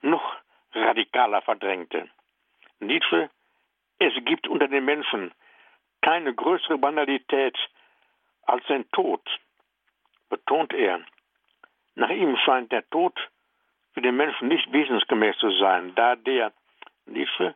noch 0.03 0.37
radikaler 0.73 1.43
verdrängte. 1.43 2.11
Nietzsche, 2.81 3.31
es 3.99 4.13
gibt 4.25 4.47
unter 4.49 4.69
den 4.69 4.85
Menschen 4.85 5.33
keine 6.03 6.35
größere 6.35 6.79
Banalität 6.79 7.57
als 8.43 8.65
den 8.67 8.89
Tod, 8.93 9.21
betont 10.29 10.73
er. 10.73 11.01
Nach 11.95 12.11
ihm 12.11 12.37
scheint 12.45 12.71
der 12.71 12.89
Tod 12.91 13.19
für 13.93 14.01
den 14.01 14.17
Menschen 14.17 14.49
nicht 14.49 14.71
wesensgemäß 14.73 15.37
zu 15.39 15.51
sein, 15.59 15.95
da 15.95 16.17
der 16.17 16.53
Nietzsche 17.07 17.55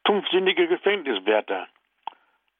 stumpfsinnige 0.00 0.66
Gefängniswärter 0.66 1.68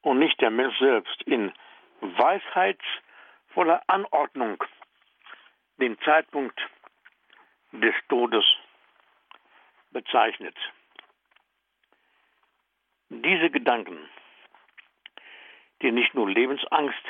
und 0.02 0.18
nicht 0.18 0.40
der 0.40 0.50
Mensch 0.50 0.78
selbst 0.78 1.22
in 1.22 1.52
weisheitsvoller 2.00 3.82
Anordnung 3.88 4.62
den 5.78 5.98
Zeitpunkt 6.00 6.60
des 7.72 7.94
Todes 8.08 8.44
bezeichnet. 9.90 10.54
Diese 13.10 13.50
Gedanken, 13.50 13.98
die 15.80 15.92
nicht 15.92 16.14
nur 16.14 16.28
Lebensangst, 16.28 17.04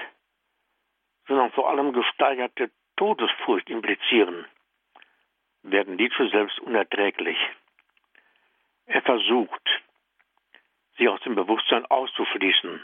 sondern 1.27 1.51
vor 1.53 1.69
allem 1.69 1.93
gesteigerte 1.93 2.71
Todesfurcht 2.97 3.69
implizieren, 3.69 4.47
werden 5.63 5.97
Nietzsche 5.97 6.29
selbst 6.31 6.59
unerträglich. 6.61 7.37
Er 8.87 9.03
versucht, 9.03 9.69
sie 10.97 11.09
aus 11.09 11.21
dem 11.23 11.35
Bewusstsein 11.35 11.85
auszuschließen 11.87 12.81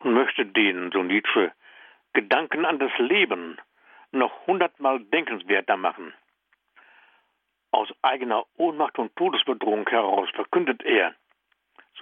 und 0.00 0.12
möchte 0.12 0.44
den, 0.44 0.92
so 0.92 1.02
Nietzsche, 1.02 1.52
Gedanken 2.12 2.66
an 2.66 2.78
das 2.78 2.92
Leben 2.98 3.58
noch 4.10 4.46
hundertmal 4.46 5.00
denkenswerter 5.00 5.78
machen. 5.78 6.12
Aus 7.70 7.88
eigener 8.02 8.44
Ohnmacht 8.58 8.98
und 8.98 9.16
Todesbedrohung 9.16 9.88
heraus 9.88 10.28
verkündet 10.34 10.82
er, 10.82 11.14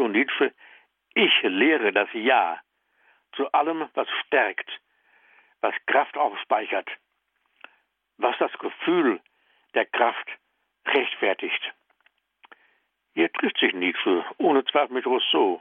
so 0.01 0.09
Nietzsche, 0.09 0.55
ich 1.13 1.43
lehre 1.43 1.93
das 1.93 2.09
Ja 2.15 2.59
zu 3.37 3.53
allem, 3.53 3.87
was 3.93 4.09
stärkt, 4.25 4.71
was 5.61 5.75
Kraft 5.87 6.17
aufspeichert, 6.17 6.89
was 8.17 8.35
das 8.39 8.53
Gefühl 8.59 9.21
der 9.75 9.85
Kraft 9.85 10.27
rechtfertigt. 10.87 11.75
Hier 13.13 13.31
trifft 13.31 13.59
sich 13.59 13.75
Nietzsche 13.75 14.25
ohne 14.39 14.65
Zweifel 14.65 14.95
mit 14.95 15.05
Rousseau, 15.05 15.61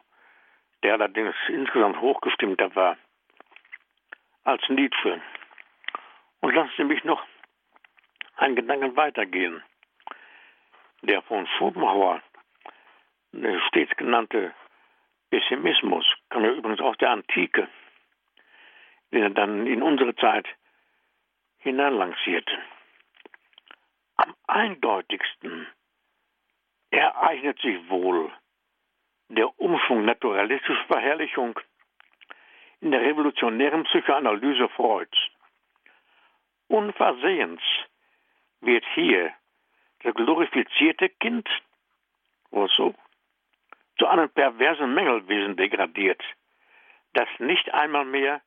der 0.84 0.94
allerdings 0.94 1.36
insgesamt 1.50 2.00
hochgestimmter 2.00 2.74
war 2.76 2.98
als 4.46 4.64
Nietzsche. 4.70 5.22
Und 6.40 6.56
lassen 6.56 6.72
Sie 6.78 6.86
mich 6.86 7.04
noch 7.04 7.22
einen 8.38 8.56
Gedanken 8.56 8.96
weitergehen. 8.96 9.62
Der 11.02 11.22
von 11.24 11.46
Schopenhauer 11.58 12.22
stets 13.68 13.96
genannte 13.98 14.54
Pessimismus 15.30 16.06
kam 16.30 16.44
ja 16.44 16.52
übrigens 16.52 16.82
aus 16.82 16.98
der 16.98 17.12
Antike, 17.12 17.68
den 19.12 19.24
er 19.24 19.30
dann 19.30 19.68
in 19.68 19.82
unsere 19.82 20.16
Zeit 20.16 20.48
hineinlancierte. 21.60 22.58
Am 24.18 24.34
eindeutigsten 24.48 25.68
ereignet 26.90 27.60
sich 27.62 27.90
wohl 27.90 28.32
der 29.30 29.60
Umschwung 29.60 30.06
naturalistischer 30.06 30.86
Verherrlichung 30.88 31.60
in 32.82 32.92
der 32.92 33.02
revolutionären 33.02 33.84
Psychoanalyse 33.84 34.70
Freuds. 34.70 35.18
Unversehens 36.68 37.62
wird 38.62 38.86
hier 38.96 39.34
das 40.04 40.14
glorifizierte 40.16 41.10
Kind, 41.10 41.48
Rousseau, 42.52 42.96
zu 44.00 44.08
einem 44.08 44.30
perversen 44.30 44.94
Mängelwesen 44.94 45.56
degradiert, 45.58 46.24
das 47.14 47.28
nicht 47.40 47.74
einmal 47.74 48.06
mehr 48.06 48.42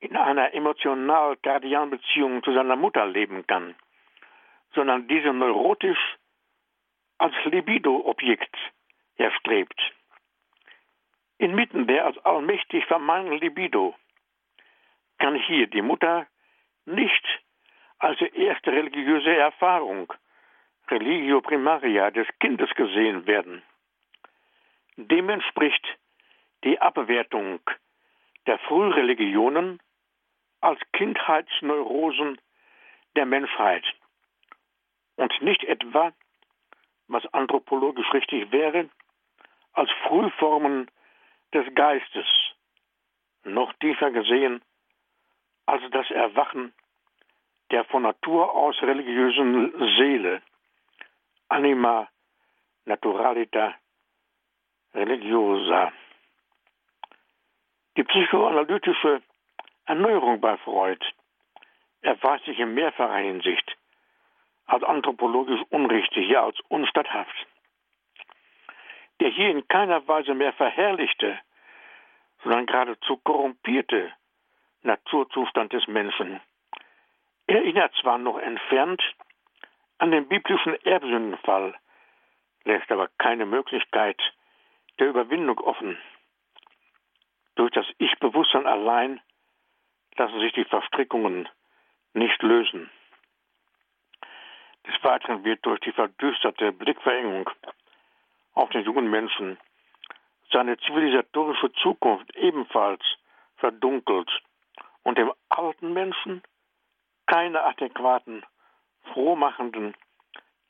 in 0.00 0.16
einer 0.16 0.52
emotional-kardialen 0.52 1.90
Beziehung 1.90 2.42
zu 2.42 2.52
seiner 2.52 2.76
Mutter 2.76 3.06
leben 3.06 3.46
kann, 3.46 3.74
sondern 4.74 5.08
diese 5.08 5.32
neurotisch 5.32 6.16
als 7.18 7.34
Libido-Objekt 7.44 8.54
erstrebt. 9.16 9.80
Inmitten 11.38 11.86
der 11.86 12.06
als 12.06 12.18
allmächtig 12.18 12.84
vermeinteten 12.86 13.38
Libido 13.38 13.94
kann 15.18 15.36
hier 15.36 15.68
die 15.68 15.82
Mutter 15.82 16.26
nicht 16.84 17.24
als 17.98 18.20
erste 18.20 18.72
religiöse 18.72 19.34
Erfahrung, 19.34 20.12
Religio 20.88 21.40
Primaria 21.40 22.10
des 22.10 22.26
Kindes 22.40 22.70
gesehen 22.74 23.26
werden. 23.26 23.62
Dem 24.96 25.28
entspricht 25.28 25.86
die 26.64 26.80
Abwertung 26.80 27.60
der 28.46 28.58
Frühreligionen 28.60 29.80
als 30.60 30.80
Kindheitsneurosen 30.92 32.40
der 33.16 33.26
Menschheit 33.26 33.84
und 35.16 35.32
nicht 35.42 35.64
etwa, 35.64 36.12
was 37.08 37.26
anthropologisch 37.34 38.12
richtig 38.12 38.50
wäre, 38.50 38.88
als 39.72 39.90
Frühformen 40.06 40.90
des 41.52 41.66
Geistes, 41.74 42.26
noch 43.44 43.72
tiefer 43.74 44.10
gesehen 44.10 44.62
als 45.66 45.82
das 45.90 46.10
Erwachen 46.10 46.72
der 47.70 47.84
von 47.84 48.02
Natur 48.02 48.54
aus 48.54 48.80
religiösen 48.82 49.72
Seele, 49.96 50.42
anima 51.48 52.08
naturalita 52.84 53.74
religiosa. 54.94 55.92
Die 57.96 58.04
psychoanalytische 58.04 59.22
Erneuerung 59.86 60.40
bei 60.40 60.56
Freud 60.58 61.04
erweist 62.02 62.44
sich 62.44 62.58
in 62.58 62.74
mehrfacher 62.74 63.18
Hinsicht 63.18 63.76
als 64.66 64.82
anthropologisch 64.82 65.60
unrichtig, 65.70 66.28
ja 66.28 66.44
als 66.44 66.58
unstatthaft. 66.68 67.46
Der 69.20 69.28
hier 69.28 69.50
in 69.50 69.68
keiner 69.68 70.06
Weise 70.08 70.34
mehr 70.34 70.52
verherrlichte, 70.54 71.38
sondern 72.42 72.66
geradezu 72.66 73.16
korrumpierte 73.18 74.12
Naturzustand 74.82 75.72
des 75.72 75.86
Menschen 75.86 76.40
erinnert 77.46 77.94
zwar 78.00 78.18
noch 78.18 78.38
entfernt 78.38 79.02
an 79.98 80.10
den 80.10 80.28
biblischen 80.28 80.74
Erbsündenfall, 80.84 81.74
lässt 82.64 82.90
aber 82.90 83.08
keine 83.18 83.46
Möglichkeit 83.46 84.20
der 84.98 85.08
Überwindung 85.08 85.58
offen. 85.58 85.98
Durch 87.56 87.72
das 87.72 87.86
Ich-Bewusstsein 87.98 88.66
allein 88.66 89.20
lassen 90.16 90.40
sich 90.40 90.52
die 90.52 90.64
Verstrickungen 90.64 91.48
nicht 92.12 92.42
lösen. 92.42 92.90
Des 94.86 95.02
Weiteren 95.02 95.44
wird 95.44 95.64
durch 95.64 95.80
die 95.80 95.92
verdüsterte 95.92 96.72
Blickverengung 96.72 97.48
auf 98.54 98.70
den 98.70 98.84
jungen 98.84 99.10
Menschen 99.10 99.58
seine 100.52 100.78
zivilisatorische 100.78 101.72
Zukunft 101.72 102.34
ebenfalls 102.36 103.02
verdunkelt 103.56 104.30
und 105.02 105.18
dem 105.18 105.32
alten 105.48 105.92
Menschen 105.92 106.42
keine 107.26 107.62
adäquaten, 107.64 108.44
frohmachenden 109.12 109.96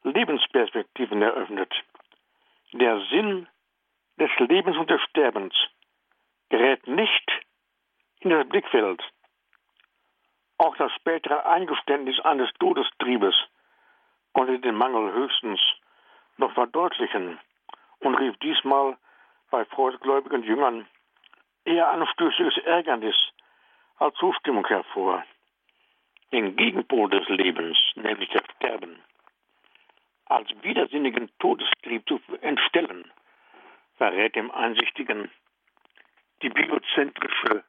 Lebensperspektiven 0.05 1.23
eröffnet. 1.23 1.73
Der 2.73 3.01
Sinn 3.11 3.49
des 4.19 4.31
Lebens 4.39 4.77
und 4.77 4.91
des 4.91 5.01
Sterbens 5.03 5.55
gerät 6.49 6.87
nicht 6.87 7.31
in 8.21 8.31
das 8.31 8.49
Blickfeld. 8.49 9.03
Auch 10.59 10.77
das 10.77 10.93
spätere 10.93 11.45
Eingeständnis 11.47 12.21
eines 12.21 12.51
Todestriebes 12.61 13.35
konnte 14.33 14.59
den 14.61 14.77
Mangel 14.77 15.13
höchstens 15.13 15.61
noch 16.37 16.53
verdeutlichen 16.53 17.39
und 18.01 18.15
rief 18.17 18.37
diesmal 18.39 18.97
bei 19.51 19.65
freudgläubigen 19.65 20.43
Jüngern 20.43 20.87
eher 21.65 21.91
anstößiges 21.91 22.59
Ärgernis 22.65 23.17
als 23.99 24.15
Zustimmung 24.17 24.67
hervor. 24.67 25.25
Den 26.33 26.57
Gegenpol 26.57 27.11
des 27.11 27.29
Lebens, 27.29 27.79
nämlich 27.95 28.29
das 28.31 28.43
Sterben, 28.57 28.99
als 30.27 30.49
widersinnigen 30.63 31.31
Todestrieb 31.39 32.09
zu 32.09 32.21
entstellen, 32.41 33.11
verrät 33.97 34.35
dem 34.35 34.51
Einsichtigen 34.51 35.31
die 36.43 36.49
biozentrische 36.49 37.65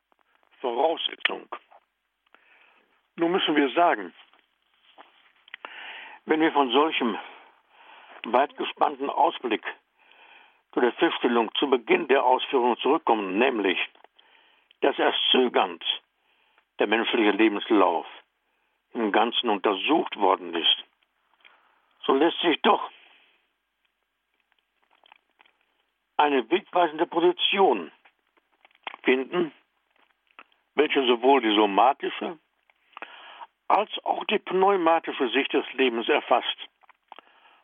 Voraussetzung. 0.60 1.48
Nun 3.16 3.32
müssen 3.32 3.56
wir 3.56 3.70
sagen, 3.70 4.14
wenn 6.26 6.42
wir 6.42 6.52
von 6.52 6.72
solchem 6.72 7.18
weit 8.26 8.56
gespannten 8.58 9.10
Ausblick 9.10 9.64
zu 10.74 10.82
der 10.82 10.94
Feststellung 10.94 11.54
zu 11.56 11.70
Beginn 11.70 12.08
der 12.08 12.26
Ausführungen 12.26 12.78
zurückkommen, 12.78 13.38
nämlich, 13.38 13.80
dass 14.82 14.98
erst 15.00 15.20
zögernd 15.32 15.84
der 16.80 16.88
menschliche 16.88 17.32
Lebenslauf 17.32 18.06
im 18.94 19.12
Ganzen 19.12 19.50
untersucht 19.50 20.18
worden 20.18 20.54
ist, 20.54 20.84
so 22.06 22.14
lässt 22.14 22.40
sich 22.42 22.62
doch 22.62 22.92
eine 26.26 26.50
wegweisende 26.50 27.06
Position 27.06 27.92
finden, 29.04 29.52
welche 30.74 31.06
sowohl 31.06 31.42
die 31.42 31.56
somatische 31.56 32.40
als 33.68 33.92
auch 34.04 34.26
die 34.26 34.40
pneumatische 34.40 35.30
Sicht 35.30 35.54
des 35.54 35.66
Lebens 35.74 36.10
erfasst 36.10 36.58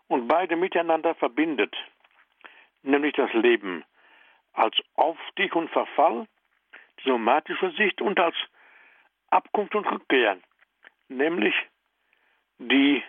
und 0.07 0.27
beide 0.27 0.55
miteinander 0.55 1.15
verbindet, 1.15 1.75
nämlich 2.83 3.13
das 3.13 3.33
Leben 3.33 3.83
als 4.53 4.75
Aufstieg 4.95 5.55
und 5.55 5.69
Verfall, 5.71 6.27
die 6.99 7.09
somatische 7.09 7.71
Sicht 7.71 7.99
und 7.99 8.19
als 8.19 8.35
Abkunft 9.31 9.73
und 9.73 9.89
Rückkehr, 9.91 10.37
nämlich 11.07 11.55
die 12.59 13.03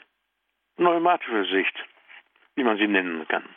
pneumatische 0.77 1.45
Sicht, 1.45 1.77
wie 2.55 2.65
man 2.65 2.79
sie 2.79 2.89
nennen 2.89 3.29
kann. 3.29 3.49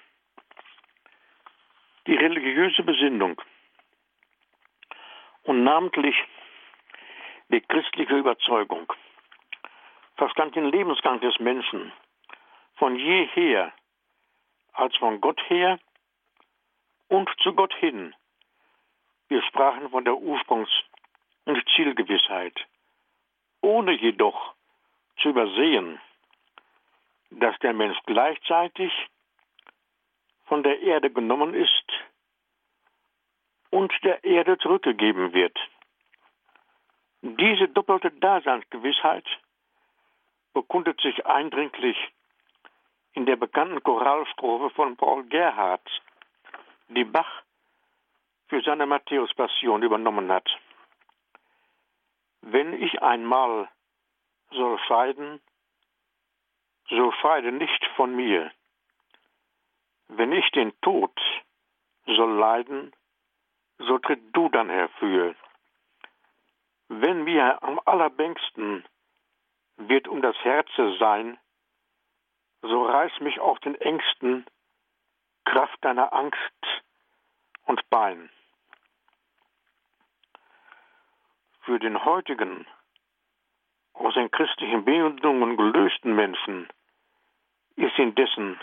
Die 2.08 2.16
religiöse 2.16 2.84
Besinnung 2.84 3.42
und 5.44 5.64
namentlich 5.64 6.16
die 7.50 7.62
christliche 7.62 8.18
Überzeugung 8.18 8.92
verstand 10.16 10.56
den 10.56 10.70
Lebensgang 10.70 11.20
des 11.20 11.40
Menschen 11.40 11.92
von 12.76 12.96
jeher 12.96 13.74
als 14.74 14.96
von 14.98 15.22
Gott 15.22 15.42
her 15.50 15.80
und 17.08 17.30
zu 17.42 17.54
Gott 17.54 17.74
hin. 17.76 18.14
Wir 19.28 19.42
sprachen 19.44 19.90
von 19.90 20.06
der 20.06 20.14
Ursprungs- 20.14 20.84
und 21.46 21.64
Zielgewissheit, 21.76 22.56
ohne 23.62 23.94
jedoch 23.94 24.54
zu 25.22 25.30
übersehen, 25.30 26.00
dass 27.32 27.58
der 27.60 27.74
Mensch 27.74 27.98
gleichzeitig 28.06 28.92
von 30.46 30.64
der 30.64 30.80
Erde 30.82 31.12
genommen 31.12 31.54
ist 31.54 31.92
und 33.70 33.92
der 34.04 34.24
Erde 34.24 34.58
zurückgegeben 34.58 35.34
wird. 35.34 35.58
Diese 37.22 37.68
doppelte 37.68 38.12
Daseinsgewissheit 38.12 39.26
bekundet 40.54 41.02
sich 41.02 41.26
eindringlich 41.26 41.98
in 43.14 43.26
der 43.26 43.36
bekannten 43.36 43.82
Choralstrophe 43.82 44.70
von 44.76 44.96
Paul 44.96 45.24
Gerhardt, 45.26 45.90
die 46.90 47.04
Bach 47.04 47.44
für 48.48 48.62
seine 48.62 48.86
Matthäus-Passion 48.86 49.84
übernommen 49.84 50.32
hat. 50.32 50.48
Wenn 52.42 52.74
ich 52.82 53.02
einmal 53.02 53.70
soll 54.52 54.78
scheiden, 54.88 55.42
so 56.90 57.12
scheide 57.14 57.52
nicht 57.52 57.84
von 57.96 58.16
mir. 58.16 58.52
Wenn 60.08 60.32
ich 60.32 60.50
den 60.52 60.74
Tod 60.82 61.12
soll 62.06 62.38
leiden, 62.38 62.94
so 63.80 63.98
tritt 64.00 64.22
du 64.34 64.50
dann 64.50 64.70
herfür. 64.70 65.36
Wenn 66.88 67.24
mir 67.24 67.62
am 67.64 67.80
allerbängsten 67.86 68.86
wird 69.78 70.08
um 70.08 70.22
das 70.22 70.36
Herze 70.44 70.96
sein, 71.00 71.38
so 72.62 72.86
reiß 72.86 73.20
mich 73.20 73.40
auf 73.40 73.60
den 73.60 73.76
engsten 73.76 74.46
Kraft 75.46 75.84
deiner 75.84 76.14
Angst 76.14 76.84
und 77.66 77.88
Bein. 77.90 78.30
Für 81.62 81.80
den 81.80 82.06
heutigen, 82.06 82.68
aus 83.94 84.14
den 84.14 84.30
christlichen 84.30 84.86
Bindungen 84.86 85.58
gelösten 85.58 86.16
Menschen 86.16 86.70
ist 87.76 87.98
indessen 87.98 88.60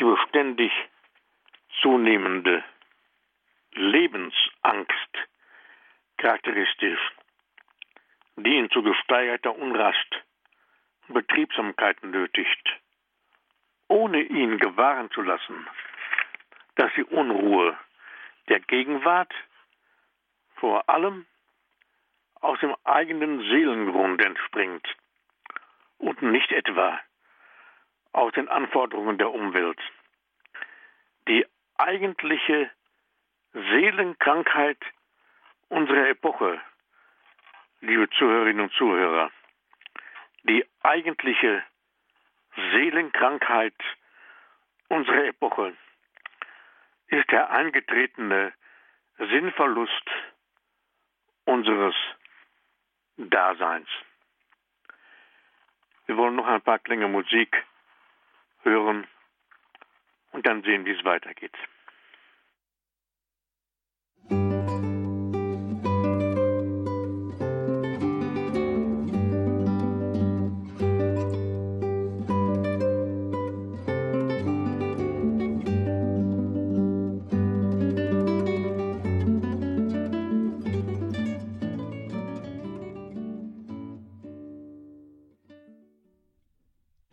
die 0.00 0.04
beständig 0.04 0.72
zunehmende 1.82 2.64
Lebensangst 3.72 5.28
charakteristisch, 6.16 7.00
die 8.36 8.56
ihn 8.56 8.70
zu 8.70 8.82
gesteigerter 8.82 9.54
Unrast 9.54 10.22
und 11.06 11.14
Betriebsamkeit 11.14 12.02
nötigt, 12.02 12.80
ohne 13.88 14.22
ihn 14.22 14.58
gewahren 14.58 15.10
zu 15.10 15.20
lassen, 15.22 15.68
dass 16.76 16.90
die 16.96 17.04
Unruhe 17.04 17.76
der 18.48 18.60
Gegenwart 18.60 19.32
vor 20.56 20.88
allem 20.88 21.26
aus 22.40 22.58
dem 22.60 22.74
eigenen 22.84 23.40
Seelengrund 23.40 24.24
entspringt 24.24 24.86
und 25.98 26.22
nicht 26.22 26.50
etwa 26.52 27.00
aus 28.12 28.32
den 28.32 28.48
Anforderungen 28.48 29.18
der 29.18 29.30
Umwelt. 29.30 29.78
Die 31.28 31.46
eigentliche 31.76 32.70
Seelenkrankheit 33.52 34.78
unserer 35.68 36.08
Epoche, 36.08 36.60
liebe 37.80 38.08
Zuhörerinnen 38.10 38.62
und 38.62 38.72
Zuhörer, 38.72 39.30
die 40.44 40.64
eigentliche 40.82 41.62
Seelenkrankheit 42.72 43.74
unserer 44.88 45.26
Epoche 45.26 45.76
ist 47.08 47.30
der 47.30 47.50
eingetretene 47.50 48.52
Sinnverlust 49.18 50.10
unseres 51.44 51.94
Daseins. 53.16 53.88
Wir 56.06 56.16
wollen 56.16 56.36
noch 56.36 56.46
ein 56.46 56.62
paar 56.62 56.78
Klänge 56.78 57.08
Musik 57.08 57.64
hören 58.62 59.06
und 60.32 60.46
dann 60.46 60.62
sehen, 60.62 60.84
wie 60.84 60.92
es 60.92 61.04
weitergeht. 61.04 61.56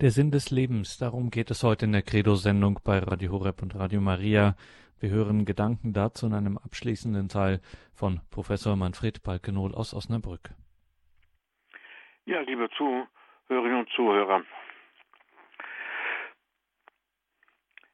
Der 0.08 0.14
Sinn 0.14 0.32
des 0.32 0.52
Lebens, 0.52 0.98
darum 0.98 1.32
geht 1.32 1.52
es 1.52 1.64
heute 1.64 1.84
in 1.84 1.92
der 1.92 2.02
Credo-Sendung 2.02 2.80
bei 2.86 3.00
Radio 3.00 3.34
Horeb 3.34 3.62
und 3.62 3.76
Radio 3.76 4.00
Maria. 4.00 4.56
Wir 5.02 5.10
hören 5.10 5.44
Gedanken 5.44 5.92
dazu 5.92 6.28
in 6.28 6.34
einem 6.34 6.58
abschließenden 6.58 7.28
Teil 7.28 7.60
von 7.94 8.22
Professor 8.32 8.78
Manfred 8.78 9.22
Balkenohl 9.22 9.76
aus 9.76 9.94
Osnabrück. 9.94 10.52
Ja, 12.24 12.40
liebe 12.40 12.70
Zuhörerinnen 12.78 13.80
und 13.80 13.90
Zuhörer, 13.90 14.44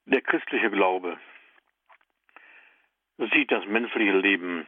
der 0.06 0.22
christliche 0.22 0.70
Glaube 0.70 1.18
sieht 3.34 3.52
das 3.52 3.66
menschliche 3.66 4.16
Leben 4.16 4.68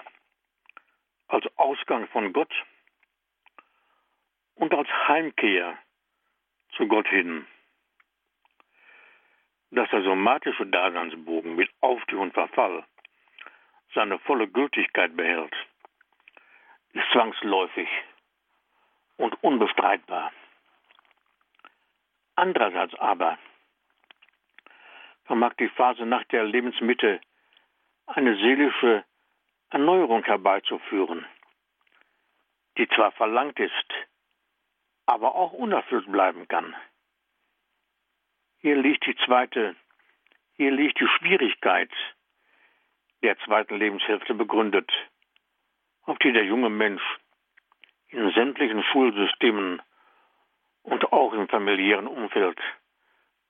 als 1.27 1.45
Ausgang 1.57 2.07
von 2.07 2.33
Gott 2.33 2.51
und 4.55 4.73
als 4.73 4.89
Heimkehr 5.07 5.77
zu 6.76 6.88
Gott 6.88 7.07
hin. 7.07 7.45
Dass 9.71 9.89
der 9.89 10.03
somatische 10.03 10.65
Daseinsbogen 10.67 11.55
mit 11.55 11.69
Aufstieg 11.82 12.17
und 12.17 12.34
Verfall 12.34 12.86
seine 13.93 14.19
volle 14.19 14.47
Gültigkeit 14.47 15.15
behält, 15.15 15.53
ist 16.93 17.09
zwangsläufig 17.11 17.89
und 19.17 19.41
unbestreitbar. 19.43 20.32
Andererseits 22.36 22.93
aber 22.95 23.38
vermag 25.26 25.53
die 25.55 25.69
Phase 25.69 26.05
nach 26.05 26.23
der 26.26 26.43
Lebensmitte 26.43 27.21
eine 28.05 28.36
seelische 28.36 29.03
Erneuerung 29.69 30.23
herbeizuführen, 30.23 31.26
die 32.78 32.88
zwar 32.89 33.11
verlangt 33.13 33.59
ist, 33.59 33.93
aber 35.05 35.35
auch 35.35 35.53
unerfüllt 35.53 36.11
bleiben 36.11 36.47
kann. 36.47 36.75
Hier 38.59 38.75
liegt 38.75 39.05
die 39.05 39.15
zweite, 39.25 39.75
hier 40.55 40.71
liegt 40.71 40.99
die 40.99 41.07
Schwierigkeit 41.07 41.91
der 43.21 43.37
zweiten 43.39 43.77
Lebenshälfte 43.77 44.33
begründet, 44.33 44.91
auf 46.03 46.17
die 46.19 46.31
der 46.31 46.45
junge 46.45 46.69
Mensch 46.69 47.03
in 48.09 48.31
sämtlichen 48.31 48.83
Schulsystemen 48.83 49.81
und 50.83 51.11
auch 51.11 51.33
im 51.33 51.47
familiären 51.47 52.07
Umfeld 52.07 52.59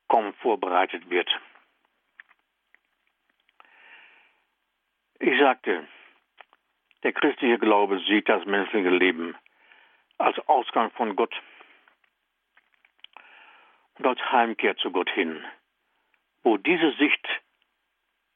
kaum 0.08 0.34
vorbereitet 0.36 1.10
wird. 1.10 1.30
Ich 5.20 5.40
sagte, 5.40 5.88
der 7.04 7.14
christliche 7.14 7.58
Glaube 7.58 8.00
sieht 8.08 8.28
das 8.30 8.46
menschliche 8.46 8.90
Leben 8.90 9.36
als 10.18 10.38
Ausgang 10.48 10.92
von 10.92 11.16
Gott 11.16 11.34
und 13.98 14.08
als 14.08 14.20
Heimkehr 14.32 14.76
zu 14.78 14.92
Gott 14.92 15.10
hin. 15.10 15.44
Wo 16.44 16.58
diese 16.58 16.92
Sicht 16.98 17.28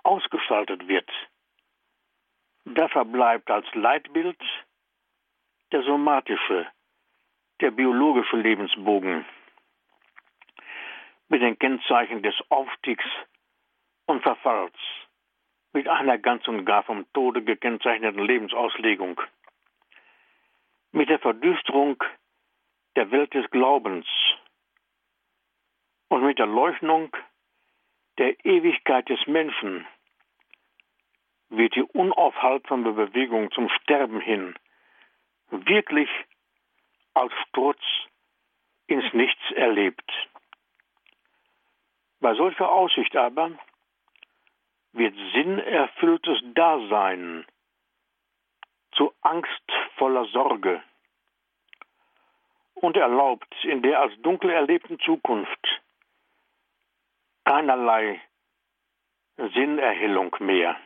ausgestaltet 0.03 0.87
wird, 0.87 1.09
da 2.65 2.87
verbleibt 2.87 3.49
als 3.49 3.67
Leitbild 3.73 4.41
der 5.71 5.83
somatische, 5.83 6.67
der 7.61 7.71
biologische 7.71 8.37
Lebensbogen 8.37 9.25
mit 11.27 11.41
den 11.41 11.57
Kennzeichen 11.59 12.23
des 12.23 12.35
Aufstiegs 12.49 13.05
und 14.07 14.23
Verfalls, 14.23 14.75
mit 15.73 15.87
einer 15.87 16.17
ganz 16.17 16.47
und 16.47 16.65
gar 16.65 16.83
vom 16.83 17.05
Tode 17.13 17.43
gekennzeichneten 17.43 18.23
Lebensauslegung, 18.23 19.21
mit 20.99 21.07
der 21.07 21.19
Verdüsterung 21.19 22.03
der 22.97 23.09
Welt 23.09 23.33
des 23.33 23.49
Glaubens 23.51 24.05
und 26.09 26.25
mit 26.25 26.39
der 26.39 26.45
Leugnung 26.45 27.15
der 28.17 28.45
Ewigkeit 28.45 29.07
des 29.07 29.25
Menschen 29.25 29.87
wird 31.47 31.73
die 31.73 31.83
unaufhaltsame 31.83 32.91
Bewegung 32.91 33.49
zum 33.51 33.69
Sterben 33.69 34.19
hin 34.19 34.59
wirklich 35.51 36.09
als 37.13 37.31
Sturz 37.47 37.81
ins 38.87 39.13
Nichts 39.13 39.51
erlebt. 39.55 40.11
Bei 42.19 42.35
solcher 42.35 42.69
Aussicht 42.69 43.15
aber 43.15 43.51
wird 44.91 45.15
sinnerfülltes 45.31 46.41
Dasein 46.55 47.45
zu 48.91 49.13
angstvoller 49.21 50.25
Sorge 50.25 50.83
und 52.81 52.97
erlaubt 52.97 53.53
in 53.63 53.81
der 53.81 53.99
als 54.01 54.13
dunkel 54.21 54.49
erlebten 54.49 54.99
Zukunft 54.99 55.81
keinerlei 57.45 58.21
Sinnerhellung 59.37 60.35
mehr. 60.39 60.79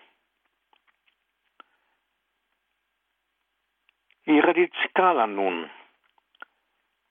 Wie 4.24 4.40
radikaler 4.40 5.28
nun 5.28 5.70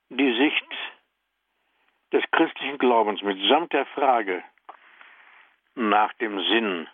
die 0.09 0.33
Sicht 0.39 0.71
des 2.13 2.25
christlichen 2.31 2.79
Glaubens 2.79 3.23
mitsamt 3.23 3.73
der 3.73 3.87
Frage 3.87 4.43
nach 5.75 6.13
dem 6.15 6.39
Sinn 6.39 6.89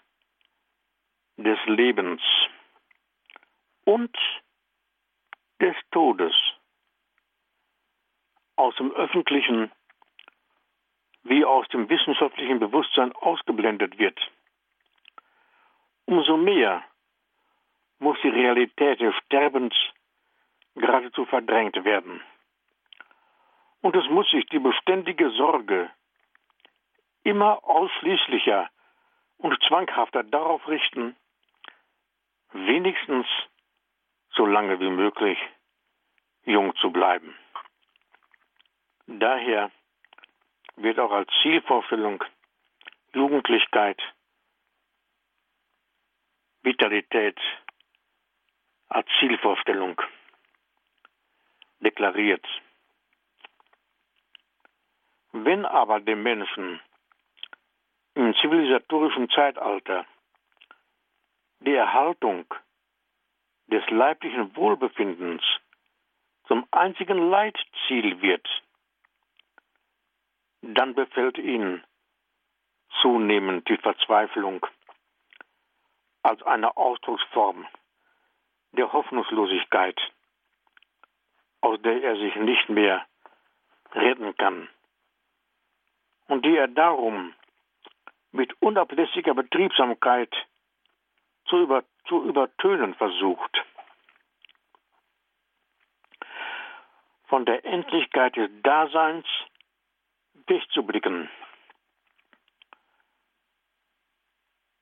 des 1.36 1.58
Lebens 1.66 2.22
und 3.84 4.16
des 5.60 5.76
Todes 5.92 6.34
aus 8.58 8.74
dem 8.76 8.90
öffentlichen 8.92 9.70
wie 11.22 11.44
aus 11.44 11.68
dem 11.68 11.88
wissenschaftlichen 11.88 12.58
Bewusstsein 12.58 13.12
ausgeblendet 13.12 13.98
wird. 13.98 14.18
Umso 16.06 16.36
mehr 16.36 16.82
muss 17.98 18.16
die 18.22 18.28
Realität 18.28 19.00
des 19.00 19.14
Sterbens 19.26 19.74
geradezu 20.74 21.24
verdrängt 21.26 21.84
werden. 21.84 22.22
Und 23.82 23.94
es 23.94 24.08
muss 24.08 24.28
sich 24.30 24.46
die 24.46 24.58
beständige 24.58 25.30
Sorge 25.30 25.90
immer 27.24 27.62
ausschließlicher 27.64 28.70
und 29.38 29.62
zwanghafter 29.64 30.22
darauf 30.22 30.66
richten, 30.66 31.14
wenigstens 32.52 33.26
so 34.30 34.46
lange 34.46 34.80
wie 34.80 34.90
möglich 34.90 35.38
jung 36.44 36.74
zu 36.76 36.90
bleiben. 36.90 37.36
Daher 39.10 39.70
wird 40.76 41.00
auch 41.00 41.10
als 41.10 41.30
Zielvorstellung 41.40 42.22
Jugendlichkeit, 43.14 43.98
Vitalität 46.62 47.40
als 48.88 49.08
Zielvorstellung 49.18 49.98
deklariert. 51.80 52.46
Wenn 55.32 55.64
aber 55.64 56.00
dem 56.00 56.22
Menschen 56.22 56.78
im 58.14 58.34
zivilisatorischen 58.34 59.30
Zeitalter 59.30 60.04
die 61.60 61.74
Erhaltung 61.74 62.44
des 63.68 63.88
leiblichen 63.88 64.54
Wohlbefindens 64.54 65.42
zum 66.46 66.66
einzigen 66.72 67.30
Leitziel 67.30 68.20
wird, 68.20 68.46
dann 70.74 70.94
befällt 70.94 71.38
ihn 71.38 71.82
zunehmend 73.00 73.68
die 73.68 73.78
Verzweiflung 73.78 74.66
als 76.22 76.42
eine 76.42 76.76
Ausdrucksform 76.76 77.66
der 78.72 78.92
Hoffnungslosigkeit, 78.92 79.98
aus 81.60 81.80
der 81.82 82.02
er 82.02 82.16
sich 82.16 82.34
nicht 82.36 82.68
mehr 82.68 83.06
retten 83.92 84.36
kann 84.36 84.68
und 86.26 86.44
die 86.44 86.56
er 86.56 86.68
darum 86.68 87.34
mit 88.32 88.52
unablässiger 88.60 89.34
Betriebsamkeit 89.34 90.32
zu, 91.46 91.62
über, 91.62 91.82
zu 92.06 92.22
übertönen 92.24 92.94
versucht. 92.94 93.64
Von 97.26 97.46
der 97.46 97.64
Endlichkeit 97.64 98.36
des 98.36 98.50
Daseins 98.62 99.26
wegzublicken 100.48 101.30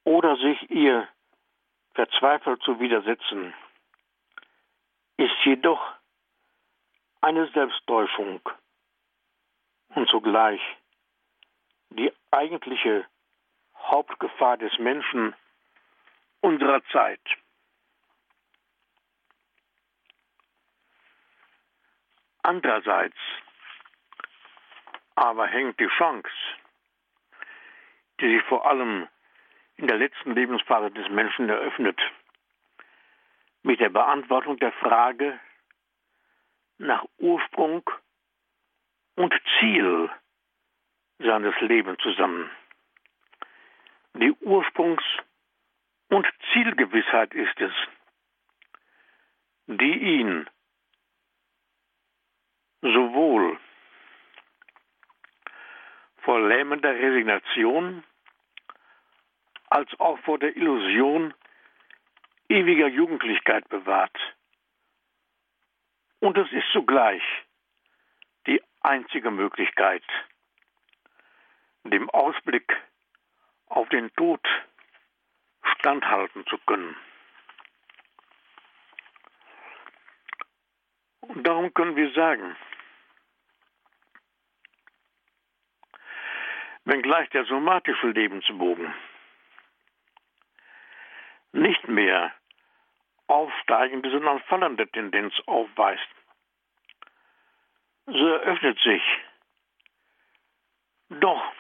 oder 0.04 0.36
sich 0.36 0.70
ihr 0.70 1.08
verzweifelt 1.94 2.62
zu 2.62 2.78
widersetzen, 2.78 3.54
ist 5.16 5.34
jedoch 5.44 5.80
eine 7.20 7.50
Selbsttäuschung 7.52 8.40
und 9.94 10.08
zugleich 10.08 10.60
die 11.90 12.12
eigentliche 12.30 13.06
Hauptgefahr 13.74 14.58
des 14.58 14.78
Menschen 14.78 15.34
unserer 16.40 16.84
Zeit. 16.92 17.22
Andererseits 22.42 23.16
aber 25.16 25.46
hängt 25.46 25.80
die 25.80 25.88
Chance, 25.88 26.30
die 28.20 28.36
sich 28.36 28.42
vor 28.44 28.66
allem 28.66 29.08
in 29.76 29.88
der 29.88 29.96
letzten 29.96 30.34
Lebensphase 30.34 30.90
des 30.90 31.08
Menschen 31.08 31.48
eröffnet, 31.48 31.98
mit 33.62 33.80
der 33.80 33.88
Beantwortung 33.88 34.58
der 34.58 34.72
Frage 34.72 35.40
nach 36.78 37.04
Ursprung 37.18 37.82
und 39.16 39.34
Ziel 39.58 40.10
seines 41.18 41.58
Lebens 41.60 41.98
zusammen. 42.02 42.50
Die 44.14 44.32
Ursprungs- 44.32 45.22
und 46.08 46.26
Zielgewissheit 46.52 47.34
ist 47.34 47.60
es, 47.60 47.72
die 49.66 50.20
ihn 50.20 50.48
sowohl 52.82 53.58
vor 56.26 56.40
lähmender 56.40 56.92
Resignation 56.92 58.02
als 59.68 59.88
auch 60.00 60.18
vor 60.24 60.40
der 60.40 60.56
Illusion 60.56 61.32
ewiger 62.48 62.88
Jugendlichkeit 62.88 63.68
bewahrt. 63.68 64.18
Und 66.18 66.36
es 66.36 66.50
ist 66.50 66.66
zugleich 66.72 67.22
die 68.48 68.60
einzige 68.80 69.30
Möglichkeit, 69.30 70.02
dem 71.84 72.10
Ausblick 72.10 72.76
auf 73.66 73.88
den 73.90 74.12
Tod 74.14 74.44
standhalten 75.78 76.44
zu 76.46 76.58
können. 76.66 76.96
Und 81.20 81.46
darum 81.46 81.72
können 81.72 81.94
wir 81.94 82.10
sagen, 82.14 82.56
wenngleich 86.86 87.28
der 87.30 87.44
somatische 87.44 88.08
Lebensbogen 88.08 88.94
nicht 91.52 91.86
mehr 91.88 92.32
aufsteigende, 93.26 94.10
sondern 94.10 94.40
fallende 94.42 94.88
Tendenz 94.88 95.34
aufweist, 95.46 96.08
so 98.06 98.26
eröffnet 98.28 98.78
sich 98.80 99.02
doch 101.10 101.52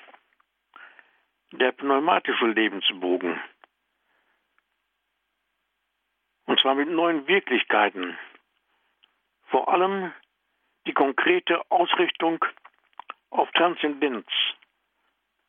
der 1.52 1.72
pneumatische 1.72 2.46
Lebensbogen. 2.46 3.40
Und 6.44 6.60
zwar 6.60 6.76
mit 6.76 6.88
neuen 6.88 7.26
Wirklichkeiten. 7.26 8.16
Vor 9.48 9.68
allem 9.68 10.12
die 10.86 10.92
konkrete 10.92 11.68
Ausrichtung 11.70 12.44
auf 13.30 13.50
Transzendenz, 13.52 14.26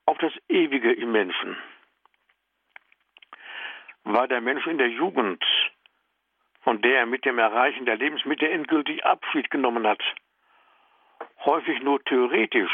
auf 0.07 0.17
das 0.19 0.33
Ewige 0.47 0.93
im 0.93 1.11
Menschen. 1.11 1.57
War 4.05 4.27
der 4.27 4.41
Mensch 4.41 4.65
in 4.65 4.77
der 4.77 4.89
Jugend, 4.89 5.43
von 6.61 6.81
der 6.81 6.99
er 6.99 7.05
mit 7.05 7.25
dem 7.25 7.37
Erreichen 7.37 7.85
der 7.85 7.97
Lebensmittel 7.97 8.49
endgültig 8.49 9.05
Abschied 9.05 9.51
genommen 9.51 9.85
hat, 9.85 10.01
häufig 11.45 11.81
nur 11.81 12.01
theoretisch 12.05 12.71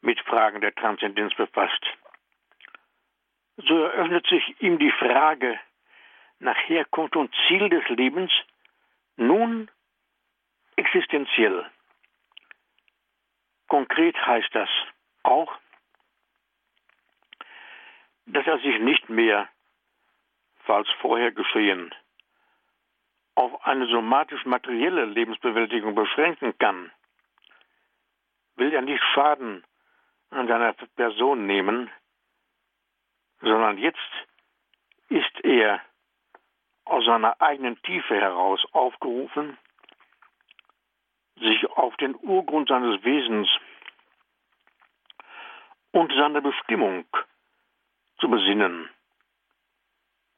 mit 0.00 0.20
Fragen 0.20 0.60
der 0.60 0.74
Transzendenz 0.74 1.34
befasst. 1.34 1.84
So 3.56 3.82
eröffnet 3.82 4.26
sich 4.28 4.62
ihm 4.62 4.78
die 4.78 4.92
Frage 4.92 5.58
nach 6.38 6.56
Herkunft 6.68 7.16
und 7.16 7.34
Ziel 7.48 7.68
des 7.68 7.86
Lebens 7.88 8.30
nun 9.16 9.68
existenziell. 10.76 11.68
Konkret 13.66 14.16
heißt 14.24 14.54
das 14.54 14.68
auch, 15.24 15.58
dass 18.28 18.46
er 18.46 18.58
sich 18.58 18.78
nicht 18.80 19.08
mehr, 19.08 19.48
falls 20.64 20.88
vorher 21.00 21.32
geschehen, 21.32 21.94
auf 23.34 23.64
eine 23.64 23.86
somatisch-materielle 23.86 25.06
Lebensbewältigung 25.06 25.94
beschränken 25.94 26.56
kann. 26.58 26.90
Will 28.56 28.72
er 28.72 28.82
nicht 28.82 29.02
Schaden 29.14 29.64
an 30.30 30.48
seiner 30.48 30.72
Person 30.96 31.46
nehmen, 31.46 31.90
sondern 33.40 33.78
jetzt 33.78 33.98
ist 35.08 35.44
er 35.44 35.80
aus 36.84 37.04
seiner 37.04 37.40
eigenen 37.40 37.80
Tiefe 37.82 38.16
heraus 38.16 38.60
aufgerufen, 38.72 39.56
sich 41.36 41.64
auf 41.70 41.96
den 41.96 42.14
Urgrund 42.16 42.68
seines 42.68 43.02
Wesens 43.04 43.48
und 45.92 46.12
seine 46.12 46.42
Bestimmung 46.42 47.06
zu 48.18 48.28
besinnen 48.28 48.88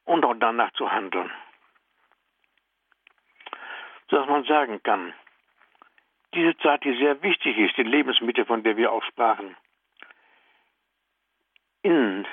und 0.05 0.25
auch 0.25 0.35
danach 0.39 0.71
zu 0.73 0.91
handeln. 0.91 1.31
Sodass 4.09 4.27
man 4.27 4.43
sagen 4.43 4.81
kann, 4.83 5.13
diese 6.33 6.57
Zeit, 6.57 6.83
die 6.83 6.97
sehr 6.97 7.21
wichtig 7.23 7.57
ist, 7.57 7.77
die 7.77 7.83
Lebensmitte, 7.83 8.45
von 8.45 8.63
der 8.63 8.77
wir 8.77 8.91
auch 8.91 9.03
sprachen, 9.03 9.55
in, 11.81 12.27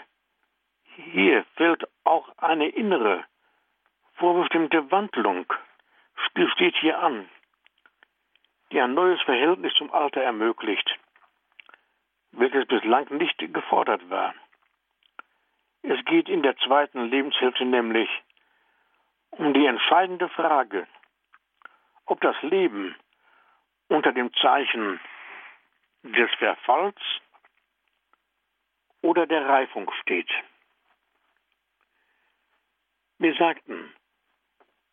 hier 0.95 1.45
fällt 1.57 1.89
auch 2.05 2.29
eine 2.39 2.69
innere, 2.69 3.25
vorbestimmte 4.15 4.91
Wandlung, 4.91 5.47
steht 6.59 6.77
hier 6.77 6.99
an, 6.99 7.29
die 8.73 8.81
ein 8.81 8.95
neues 8.95 9.21
Verhältnis 9.23 9.73
zum 9.75 9.93
Alter 9.93 10.23
ermöglicht, 10.23 10.99
welches 12.33 12.67
bislang 12.67 13.07
nicht 13.17 13.39
gefordert 13.39 14.11
war. 14.11 14.35
Es 15.83 16.05
geht 16.05 16.29
in 16.29 16.43
der 16.43 16.57
zweiten 16.59 17.09
Lebenshälfte 17.09 17.65
nämlich 17.65 18.09
um 19.31 19.55
die 19.55 19.67
entscheidende 19.67 20.29
Frage, 20.31 20.87
ob 22.07 22.21
das 22.21 22.37
Leben 22.43 22.97
unter 23.89 24.13
dem 24.13 24.33
Zeichen 24.35 25.01
des 26.03 26.31
Verfalls 26.39 27.01
oder 29.03 29.27
der 29.27 29.47
Reifung 29.47 29.91
steht. 30.03 30.31
Wir 33.19 33.35
sagten, 33.35 33.93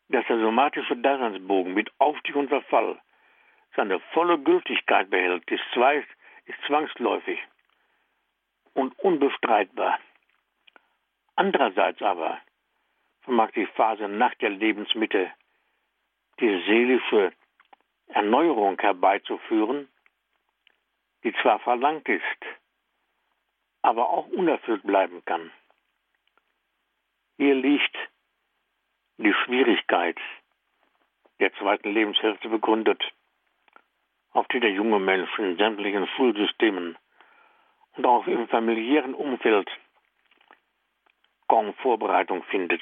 dass 0.10 0.26
der 0.28 0.40
somatische 0.40 0.96
Daseinsbogen 0.98 1.74
mit 1.74 1.92
Aufstieg 2.00 2.36
und 2.36 2.50
Verfall 2.50 3.00
seine 3.76 4.00
volle 4.14 4.40
Gültigkeit 4.40 5.10
behält, 5.10 5.50
ist 5.52 5.64
zwangsläufig 6.66 7.40
und 8.74 8.98
unbestreitbar. 9.00 10.00
Andererseits 11.36 12.02
aber 12.02 12.40
vermag 13.22 13.52
die 13.52 13.66
Phase 13.66 14.08
nach 14.08 14.34
der 14.36 14.50
Lebensmitte 14.50 15.32
die 16.40 16.64
seelische 16.66 17.34
Erneuerung 18.08 18.80
herbeizuführen, 18.80 19.90
die 21.24 21.34
zwar 21.42 21.60
verlangt 21.60 22.08
ist, 22.08 22.46
aber 23.82 24.10
auch 24.10 24.28
unerfüllt 24.28 24.84
bleiben 24.84 25.24
kann. 25.26 25.52
Hier 27.38 27.56
liegt 27.56 27.96
die 29.18 29.34
Schwierigkeit 29.34 30.18
der 31.40 31.54
zweiten 31.56 31.94
Lebenshälfte 31.94 32.50
begründet, 32.50 33.02
auf 34.32 34.48
die 34.48 34.60
der 34.60 34.72
junge 34.72 35.00
Mensch 35.00 35.38
in 35.38 35.58
sämtlichen 35.58 36.08
Schulsystemen 36.16 36.98
und 37.94 38.06
auch 38.06 38.28
im 38.28 38.48
familiären 38.48 39.14
Umfeld 39.14 39.70
kaum 41.48 41.74
Vorbereitung 41.76 42.44
findet. 42.46 42.82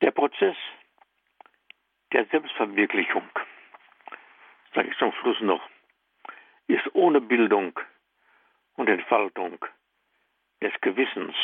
Der 0.00 0.10
Prozess 0.12 0.56
der 2.12 2.24
Selbstverwirklichung, 2.26 3.28
sage 4.74 4.88
ich 4.90 4.98
zum 4.98 5.12
Schluss 5.12 5.40
noch, 5.40 5.62
ist 6.68 6.94
ohne 6.94 7.20
Bildung 7.20 7.78
und 8.76 8.88
Entfaltung 8.88 9.58
des 10.62 10.72
Gewissens 10.80 11.34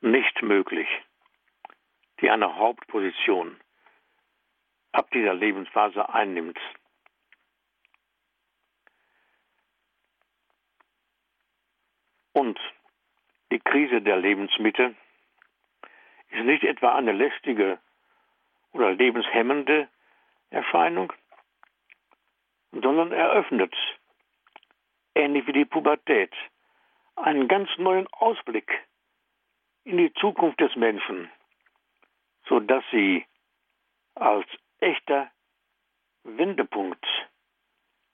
nicht 0.00 0.42
möglich, 0.42 0.88
die 2.20 2.30
eine 2.30 2.56
Hauptposition 2.56 3.56
ab 4.92 5.10
dieser 5.12 5.34
Lebensphase 5.34 6.08
einnimmt. 6.08 6.58
Und 12.32 12.58
die 13.50 13.60
Krise 13.60 14.00
der 14.00 14.16
Lebensmitte 14.16 14.94
ist 16.30 16.44
nicht 16.44 16.64
etwa 16.64 16.94
eine 16.94 17.12
lästige 17.12 17.78
oder 18.72 18.92
lebenshemmende 18.92 19.88
Erscheinung, 20.50 21.12
sondern 22.72 23.12
eröffnet, 23.12 23.74
ähnlich 25.14 25.46
wie 25.46 25.52
die 25.52 25.64
Pubertät, 25.66 26.32
einen 27.16 27.48
ganz 27.48 27.68
neuen 27.76 28.06
Ausblick 28.08 28.70
in 29.84 29.98
die 29.98 30.12
Zukunft 30.14 30.60
des 30.60 30.74
Menschen, 30.76 31.30
sodass 32.48 32.84
sie 32.90 33.26
als 34.14 34.46
echter 34.80 35.30
Wendepunkt 36.24 37.04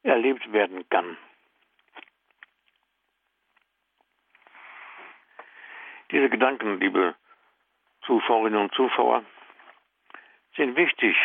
erlebt 0.02 0.52
werden 0.52 0.88
kann. 0.88 1.16
Diese 6.10 6.30
Gedanken, 6.30 6.80
liebe 6.80 7.14
Zuschauerinnen 8.06 8.60
und 8.60 8.74
Zuschauer, 8.74 9.24
sind 10.56 10.74
wichtig 10.76 11.16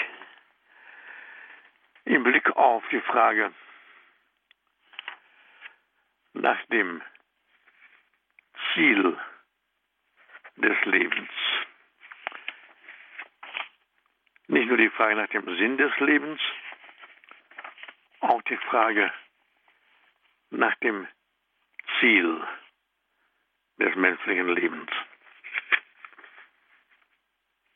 im 2.05 2.23
Blick 2.23 2.49
auf 2.57 2.83
die 2.91 2.99
Frage 2.99 3.53
nach 6.33 6.61
dem 6.65 7.01
Ziel 8.73 9.17
des 10.57 10.85
Lebens. 10.85 11.29
Nicht 14.47 14.67
nur 14.67 14.77
die 14.77 14.89
Frage 14.89 15.15
nach 15.15 15.29
dem 15.29 15.45
Sinn 15.57 15.77
des 15.77 15.97
Lebens, 15.99 16.41
auch 18.19 18.41
die 18.43 18.57
Frage 18.57 19.13
nach 20.49 20.75
dem 20.75 21.07
Ziel 21.99 22.45
des 23.83 23.95
menschlichen 23.95 24.47
Lebens. 24.47 24.89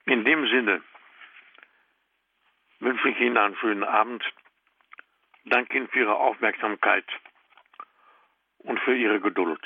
In 0.06 0.24
dem 0.24 0.48
Sinne 0.48 0.82
wünsche 2.80 3.10
ich 3.10 3.20
Ihnen 3.20 3.38
einen 3.38 3.58
schönen 3.58 3.84
Abend. 3.84 4.24
Danke 5.46 5.78
Ihnen 5.78 5.90
für 5.90 6.00
Ihre 6.00 6.16
Aufmerksamkeit 6.16 7.06
und 8.60 8.80
für 8.80 8.96
Ihre 8.96 9.20
Geduld. 9.20 9.62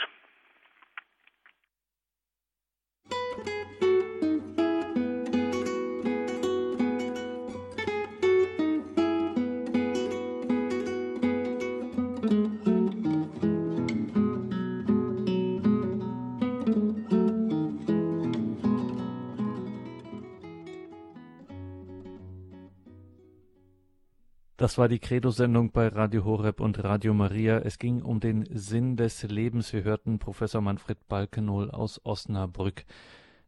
Das 24.61 24.77
war 24.77 24.87
die 24.87 24.99
Credo-Sendung 24.99 25.71
bei 25.71 25.87
Radio 25.87 26.23
Horeb 26.23 26.59
und 26.59 26.83
Radio 26.83 27.15
Maria. 27.15 27.57
Es 27.57 27.79
ging 27.79 28.03
um 28.03 28.19
den 28.19 28.45
Sinn 28.51 28.95
des 28.95 29.23
Lebens. 29.23 29.73
Wir 29.73 29.83
hörten 29.83 30.19
Professor 30.19 30.61
Manfred 30.61 31.07
Balkenohl 31.07 31.71
aus 31.71 31.99
Osnabrück. 32.03 32.85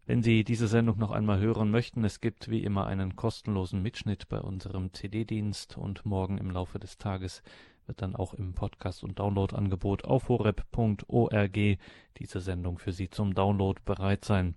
Wenn 0.07 0.23
Sie 0.23 0.43
diese 0.43 0.67
Sendung 0.67 0.97
noch 0.97 1.11
einmal 1.11 1.39
hören 1.39 1.69
möchten, 1.69 2.03
es 2.03 2.19
gibt 2.19 2.49
wie 2.49 2.63
immer 2.63 2.87
einen 2.87 3.15
kostenlosen 3.15 3.83
Mitschnitt 3.83 4.27
bei 4.27 4.39
unserem 4.39 4.91
CD-Dienst 4.91 5.77
und 5.77 6.03
morgen 6.03 6.39
im 6.39 6.49
Laufe 6.49 6.79
des 6.79 6.97
Tages 6.97 7.43
wird 7.85 8.01
dann 8.01 8.15
auch 8.15 8.33
im 8.33 8.55
Podcast- 8.55 9.03
und 9.03 9.19
Download-Angebot 9.19 10.05
auf 10.05 10.29
horeb.org 10.29 11.77
diese 12.17 12.39
Sendung 12.39 12.79
für 12.79 12.91
Sie 12.91 13.11
zum 13.11 13.35
Download 13.35 13.79
bereit 13.85 14.25
sein. 14.25 14.55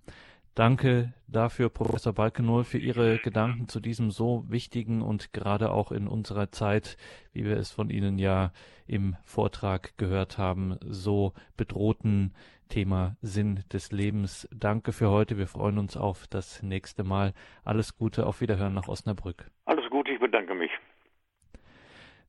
Danke 0.56 1.12
dafür, 1.28 1.68
Professor 1.68 2.14
Balkenohl, 2.14 2.64
für 2.64 2.78
Ihre 2.78 3.18
Gedanken 3.18 3.68
zu 3.68 3.78
diesem 3.78 4.10
so 4.10 4.42
wichtigen 4.48 5.02
und 5.02 5.34
gerade 5.34 5.70
auch 5.70 5.92
in 5.92 6.08
unserer 6.08 6.50
Zeit, 6.50 6.96
wie 7.34 7.44
wir 7.44 7.58
es 7.58 7.70
von 7.70 7.90
Ihnen 7.90 8.18
ja 8.18 8.52
im 8.86 9.16
Vortrag 9.22 9.98
gehört 9.98 10.38
haben, 10.38 10.78
so 10.80 11.34
bedrohten 11.58 12.32
Thema 12.70 13.18
Sinn 13.20 13.64
des 13.70 13.92
Lebens. 13.92 14.48
Danke 14.50 14.92
für 14.92 15.10
heute. 15.10 15.36
Wir 15.36 15.46
freuen 15.46 15.76
uns 15.76 15.94
auf 15.94 16.26
das 16.26 16.62
nächste 16.62 17.04
Mal. 17.04 17.34
Alles 17.62 17.98
Gute. 17.98 18.26
Auf 18.26 18.40
Wiederhören 18.40 18.72
nach 18.72 18.88
Osnabrück. 18.88 19.50
Alles 19.66 19.84
Gute. 19.90 20.10
Ich 20.10 20.20
bedanke 20.20 20.54
mich. 20.54 20.70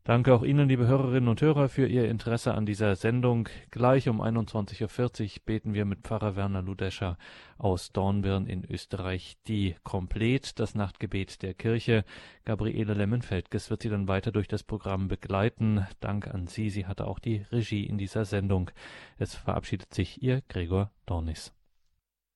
Danke 0.07 0.33
auch 0.33 0.43
Ihnen, 0.43 0.69
liebe 0.69 0.87
Hörerinnen 0.87 1.27
und 1.27 1.41
Hörer, 1.41 1.67
für 1.67 1.85
Ihr 1.85 2.09
Interesse 2.09 2.53
an 2.53 2.65
dieser 2.65 2.95
Sendung. 2.95 3.49
Gleich 3.71 4.07
um 4.07 4.21
21.40 4.21 4.81
Uhr 4.81 5.41
beten 5.43 5.73
wir 5.73 5.83
mit 5.83 6.03
Pfarrer 6.03 6.37
Werner 6.37 6.61
Ludescher 6.61 7.17
aus 7.57 7.91
Dornbirn 7.91 8.47
in 8.47 8.63
Österreich 8.63 9.35
die 9.49 9.75
Komplett, 9.83 10.59
das 10.59 10.75
Nachtgebet 10.75 11.41
der 11.41 11.53
Kirche. 11.53 12.05
Gabriele 12.45 12.93
Lemmenfeldges 12.93 13.69
wird 13.69 13.81
Sie 13.81 13.89
dann 13.89 14.07
weiter 14.07 14.31
durch 14.31 14.47
das 14.47 14.63
Programm 14.63 15.09
begleiten. 15.09 15.85
Dank 15.99 16.33
an 16.33 16.47
Sie, 16.47 16.69
sie 16.69 16.85
hatte 16.85 17.05
auch 17.05 17.19
die 17.19 17.45
Regie 17.51 17.83
in 17.83 17.97
dieser 17.97 18.23
Sendung. 18.23 18.71
Es 19.17 19.35
verabschiedet 19.35 19.93
sich 19.93 20.23
Ihr 20.23 20.41
Gregor 20.47 20.89
Dornis. 21.05 21.56